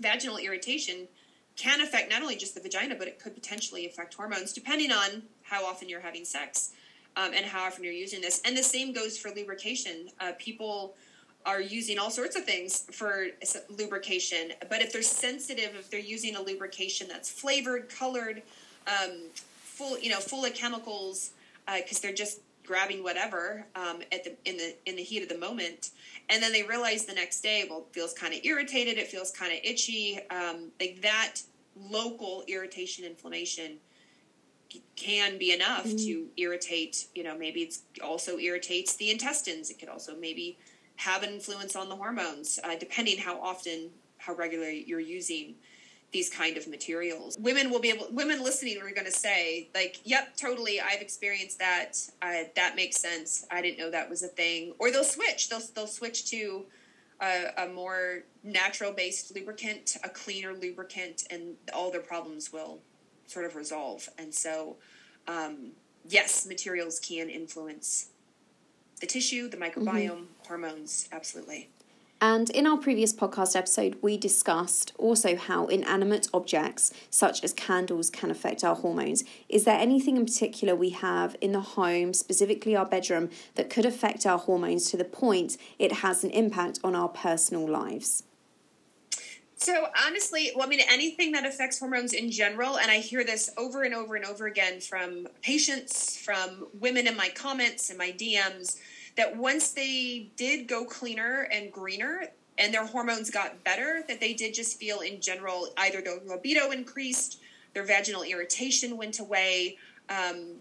[0.00, 1.08] vaginal irritation,
[1.56, 5.22] can affect not only just the vagina, but it could potentially affect hormones, depending on
[5.42, 6.72] how often you're having sex
[7.16, 8.40] um, and how often you're using this.
[8.44, 10.08] And the same goes for lubrication.
[10.20, 10.94] Uh, people
[11.46, 13.26] are using all sorts of things for
[13.68, 18.42] lubrication, but if they're sensitive, if they're using a lubrication that's flavored, colored,
[18.86, 19.28] um,
[19.74, 21.32] full, you know, full of chemicals,
[21.66, 25.28] because uh, they're just grabbing whatever um, at the in the in the heat of
[25.28, 25.90] the moment,
[26.30, 29.30] and then they realize the next day, well, it feels kind of irritated, it feels
[29.30, 31.36] kind of itchy, um, like that
[31.90, 33.78] local irritation, inflammation
[34.96, 35.96] can be enough mm-hmm.
[35.96, 40.58] to irritate you know maybe it's also irritates the intestines it could also maybe
[40.96, 45.54] have an influence on the hormones uh, depending how often how regularly you're using
[46.14, 50.00] these kind of materials women will be able women listening are going to say like
[50.04, 54.28] yep totally i've experienced that uh, that makes sense i didn't know that was a
[54.28, 56.64] thing or they'll switch they'll, they'll switch to
[57.20, 62.80] a, a more natural based lubricant a cleaner lubricant and all their problems will
[63.26, 64.08] sort of resolve.
[64.18, 64.76] And so,
[65.26, 65.72] um,
[66.08, 68.08] yes, materials can influence
[69.00, 70.46] the tissue, the microbiome, mm-hmm.
[70.46, 71.68] hormones, absolutely.
[72.26, 78.08] And in our previous podcast episode, we discussed also how inanimate objects, such as candles,
[78.08, 79.24] can affect our hormones.
[79.50, 83.84] Is there anything in particular we have in the home, specifically our bedroom, that could
[83.84, 88.22] affect our hormones to the point it has an impact on our personal lives?
[89.56, 93.50] So honestly, well, I mean, anything that affects hormones in general, and I hear this
[93.58, 98.12] over and over and over again from patients, from women in my comments and my
[98.12, 98.78] DMs,
[99.16, 104.34] that once they did go cleaner and greener and their hormones got better, that they
[104.34, 107.40] did just feel in general either their libido increased,
[107.74, 110.56] their vaginal irritation went away, um,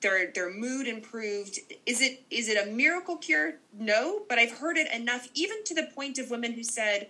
[0.00, 1.58] their their mood improved.
[1.86, 3.54] Is it is it a miracle cure?
[3.78, 7.08] No, but I've heard it enough, even to the point of women who said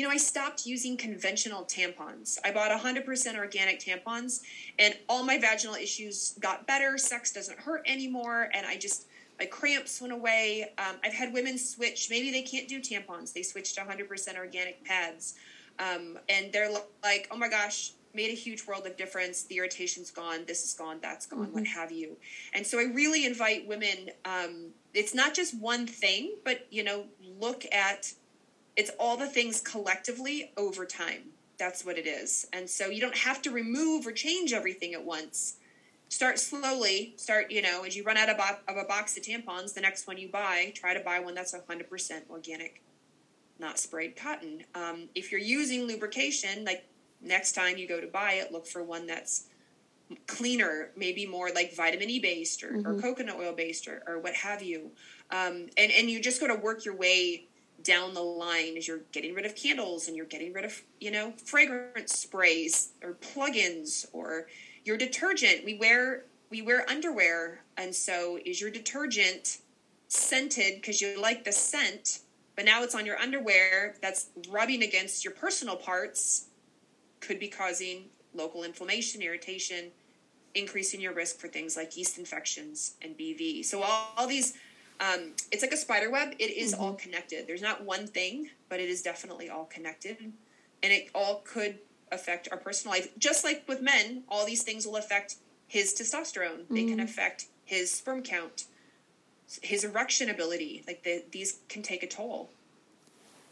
[0.00, 2.38] you know, I stopped using conventional tampons.
[2.42, 4.40] I bought 100% organic tampons,
[4.78, 6.96] and all my vaginal issues got better.
[6.96, 9.08] Sex doesn't hurt anymore, and I just,
[9.40, 10.70] my cramps went away.
[10.76, 14.84] Um, I've had women switch, maybe they can't do tampons, they switched to 100% organic
[14.84, 15.34] pads.
[15.78, 16.70] Um, and they're
[17.02, 19.44] like, oh my gosh, made a huge world of difference.
[19.44, 21.54] The irritation's gone, this is gone, that's gone, mm-hmm.
[21.54, 22.18] what have you.
[22.52, 27.04] And so I really invite women, um, it's not just one thing, but, you know,
[27.40, 28.12] look at
[28.76, 31.30] it's all the things collectively over time.
[31.58, 32.46] That's what it is.
[32.52, 35.56] And so you don't have to remove or change everything at once.
[36.10, 37.14] Start slowly.
[37.16, 39.80] Start, you know, as you run out of, bo- of a box of tampons, the
[39.80, 42.82] next one you buy, try to buy one that's 100% organic,
[43.60, 44.64] not sprayed cotton.
[44.74, 46.84] Um, if you're using lubrication, like
[47.22, 49.44] next time you go to buy it, look for one that's
[50.26, 52.88] cleaner, maybe more like vitamin E based or, mm-hmm.
[52.88, 54.90] or coconut oil based or, or what have you.
[55.30, 57.46] Um, and, and you just got to work your way
[57.84, 61.10] down the line as you're getting rid of candles and you're getting rid of you
[61.10, 64.48] know fragrance sprays or plugins or
[64.90, 69.58] your detergent we wear we wear underwear and so is your detergent
[70.08, 72.18] scented because you like the scent
[72.56, 76.46] but now it's on your underwear that's rubbing against your personal parts
[77.20, 79.92] could be causing local inflammation irritation
[80.56, 84.54] increasing your risk for things like yeast infections and bv so all, all these
[84.98, 86.34] um, it's like a spider web.
[86.38, 86.82] It is mm-hmm.
[86.82, 87.46] all connected.
[87.46, 91.78] There's not one thing, but it is definitely all connected, and it all could
[92.12, 93.08] affect our personal life.
[93.18, 95.36] Just like with men, all these things will affect
[95.66, 96.62] his testosterone.
[96.62, 96.74] Mm-hmm.
[96.74, 97.00] They can mm-hmm.
[97.00, 98.64] affect his sperm count,
[99.62, 100.82] his erection ability.
[100.86, 102.50] Like the, these can take a toll.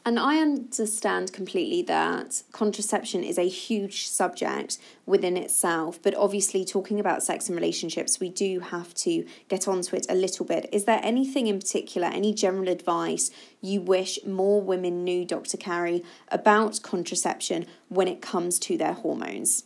[0.08, 6.98] And I understand completely that contraception is a huge subject within itself, but obviously, talking
[6.98, 10.66] about sex and relationships, we do have to get onto it a little bit.
[10.72, 13.30] Is there anything in particular, any general advice
[13.60, 15.58] you wish more women knew, Dr.
[15.58, 19.64] Carrie, about contraception when it comes to their hormones?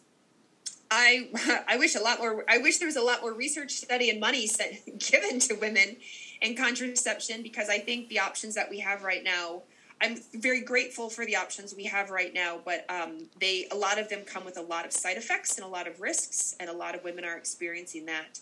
[0.90, 1.28] I
[1.68, 2.44] I wish a lot more.
[2.48, 4.50] I wish there was a lot more research, study, and money
[4.98, 5.98] given to women
[6.40, 9.62] in contraception because I think the options that we have right now
[10.02, 14.00] I'm very grateful for the options we have right now, but um, they a lot
[14.00, 16.68] of them come with a lot of side effects and a lot of risks, and
[16.68, 18.40] a lot of women are experiencing that.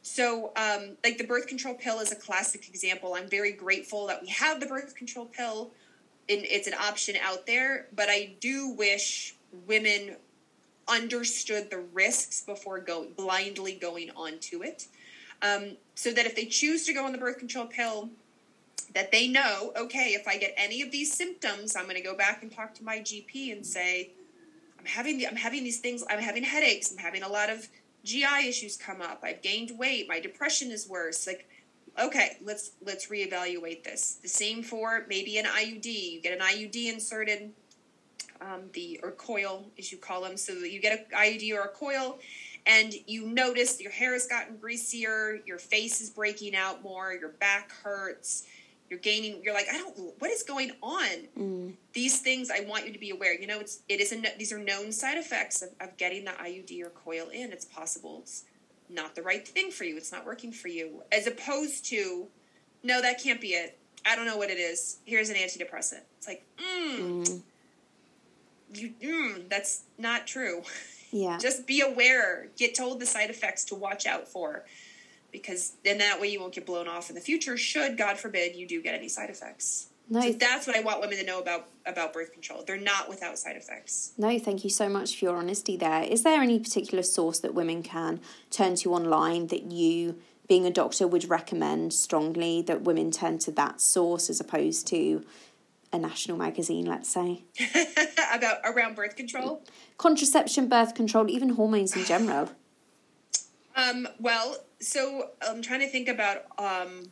[0.00, 3.14] So, um, like the birth control pill is a classic example.
[3.14, 5.72] I'm very grateful that we have the birth control pill,
[6.30, 7.86] and it's an option out there.
[7.94, 9.36] But I do wish
[9.66, 10.16] women
[10.88, 14.86] understood the risks before going blindly going onto it,
[15.42, 18.08] um, so that if they choose to go on the birth control pill
[18.94, 22.16] that they know, okay, if I get any of these symptoms, I'm going to go
[22.16, 24.12] back and talk to my GP and say,
[24.78, 27.68] I'm having the, I'm having these things, I'm having headaches, I'm having a lot of
[28.04, 29.20] GI issues come up.
[29.22, 31.26] I've gained weight, my depression is worse.
[31.26, 31.48] Like,
[32.00, 34.18] okay, let's let's reevaluate this.
[34.22, 35.86] The same for maybe an IUD.
[35.86, 37.50] You get an IUD inserted,
[38.40, 40.36] um, the or coil as you call them.
[40.36, 42.18] So you get an IUD or a coil,
[42.66, 47.30] and you notice your hair has gotten greasier, your face is breaking out more, your
[47.30, 48.44] back hurts
[48.90, 51.28] you're gaining you're like i don't what is going on?
[51.38, 51.74] Mm.
[51.92, 53.38] these things i want you to be aware.
[53.38, 56.32] You know it's it is a, these are known side effects of, of getting the
[56.32, 57.52] iud or coil in.
[57.52, 58.44] It's possible it's
[58.88, 59.96] not the right thing for you.
[59.96, 61.02] It's not working for you.
[61.10, 62.28] As opposed to
[62.82, 63.78] no that can't be it.
[64.06, 64.98] I don't know what it is.
[65.04, 66.02] Here's an antidepressant.
[66.18, 67.42] It's like mm, mm.
[68.74, 70.62] you mm, that's not true.
[71.10, 71.38] Yeah.
[71.40, 72.48] Just be aware.
[72.56, 74.64] Get told the side effects to watch out for
[75.34, 78.56] because then that way you won't get blown off in the future should god forbid
[78.56, 81.40] you do get any side effects no, so that's what I want women to know
[81.40, 82.62] about about birth control.
[82.66, 84.12] They're not without side effects.
[84.18, 86.02] No, thank you so much for your honesty there.
[86.02, 88.20] Is there any particular source that women can
[88.50, 90.16] turn to online that you,
[90.46, 95.24] being a doctor, would recommend strongly that women turn to that source as opposed to
[95.90, 97.44] a national magazine, let's say?
[98.34, 99.62] about around birth control?
[99.96, 102.50] Contraception, birth control, even hormones in general.
[103.74, 107.10] Um, well, so I'm trying to think about um,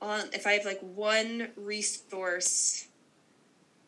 [0.00, 2.88] on if I have like one resource.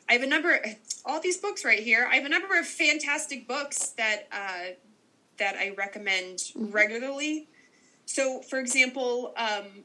[0.08, 0.60] I have a number,
[1.04, 2.08] all these books right here.
[2.10, 4.74] I have a number of fantastic books that uh,
[5.38, 6.70] that I recommend mm-hmm.
[6.70, 7.48] regularly.
[8.06, 9.84] So, for example, um,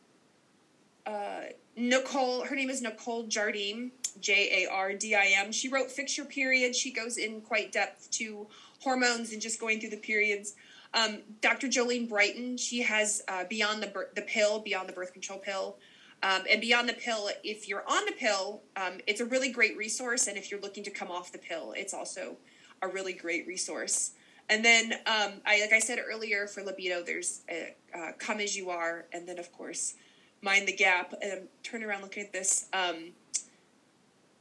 [1.06, 1.42] uh,
[1.78, 5.52] Nicole, her name is Nicole Jardim, J A R D I M.
[5.52, 6.76] She wrote Fix Your Period.
[6.76, 8.48] She goes in quite depth to
[8.82, 10.56] hormones and just going through the periods.
[10.96, 11.68] Um, Dr.
[11.68, 15.78] Jolene Brighten, she has uh, Beyond the, the Pill, Beyond the Birth Control Pill.
[16.24, 19.78] Um, and Beyond the Pill, if you're on the pill, um, it's a really great
[19.78, 20.28] resource.
[20.28, 22.38] And if you're looking to come off the pill, it's also
[22.82, 24.12] a really great resource.
[24.50, 28.56] And then, um, I like I said earlier, for libido, there's a, uh, Come As
[28.56, 29.06] You Are.
[29.12, 29.96] And then, of course,
[30.42, 31.14] Mind the Gap.
[31.22, 32.68] And I'm turning around looking at this.
[32.72, 33.12] Um,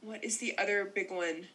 [0.01, 1.47] what is the other big one?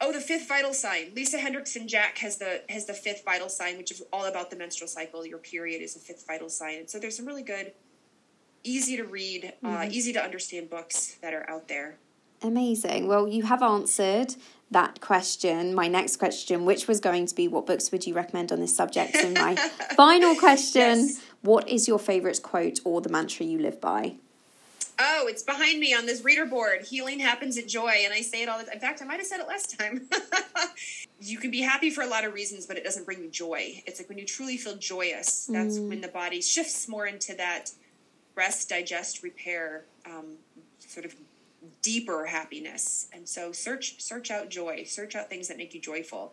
[0.00, 1.12] Oh, the fifth vital sign.
[1.14, 4.56] Lisa Hendrickson Jack has the has the fifth vital sign, which is all about the
[4.56, 5.26] menstrual cycle.
[5.26, 7.72] Your period is a fifth vital sign, and so there's some really good,
[8.64, 9.76] easy to read, uh, mm-hmm.
[9.76, 11.98] uh, easy to understand books that are out there.
[12.42, 13.08] Amazing.
[13.08, 14.36] Well, you have answered
[14.70, 15.74] that question.
[15.74, 18.74] My next question, which was going to be, what books would you recommend on this
[18.74, 19.16] subject?
[19.16, 19.56] And my
[19.96, 21.20] final question, yes.
[21.42, 24.16] what is your favorite quote or the mantra you live by?
[25.00, 26.82] Oh, it's behind me on this reader board.
[26.82, 28.74] Healing happens at joy, and I say it all the time.
[28.74, 30.08] In fact, I might have said it last time.
[31.20, 33.80] you can be happy for a lot of reasons, but it doesn't bring you joy.
[33.86, 35.88] It's like when you truly feel joyous, that's mm.
[35.88, 37.70] when the body shifts more into that
[38.34, 40.36] rest, digest, repair, um,
[40.78, 41.14] sort of
[41.82, 43.08] deeper happiness.
[43.12, 44.82] And so, search search out joy.
[44.84, 46.32] Search out things that make you joyful.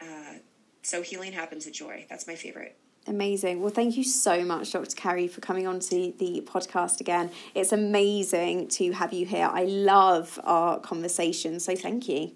[0.00, 0.34] Uh,
[0.82, 2.06] so, healing happens at joy.
[2.08, 2.76] That's my favorite.
[3.10, 3.60] Amazing.
[3.60, 4.94] Well, thank you so much, Dr.
[4.94, 7.28] Carrie, for coming on to the podcast again.
[7.56, 9.50] It's amazing to have you here.
[9.52, 11.58] I love our conversation.
[11.58, 12.30] So thank you.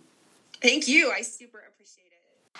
[0.60, 1.12] Thank you.
[1.12, 1.62] I super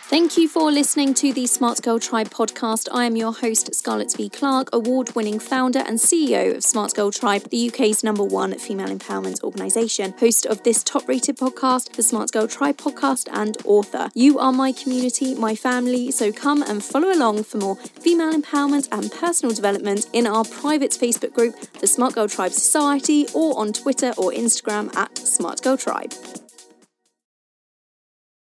[0.09, 2.89] Thank you for listening to the Smart Girl Tribe podcast.
[2.93, 4.29] I am your host, Scarlett V.
[4.29, 8.95] Clark, award winning founder and CEO of Smart Girl Tribe, the UK's number one female
[8.95, 14.11] empowerment organisation, host of this top rated podcast, the Smart Girl Tribe podcast, and author.
[14.15, 18.89] You are my community, my family, so come and follow along for more female empowerment
[18.93, 23.73] and personal development in our private Facebook group, the Smart Girl Tribe Society, or on
[23.73, 26.13] Twitter or Instagram at Smart Girl Tribe.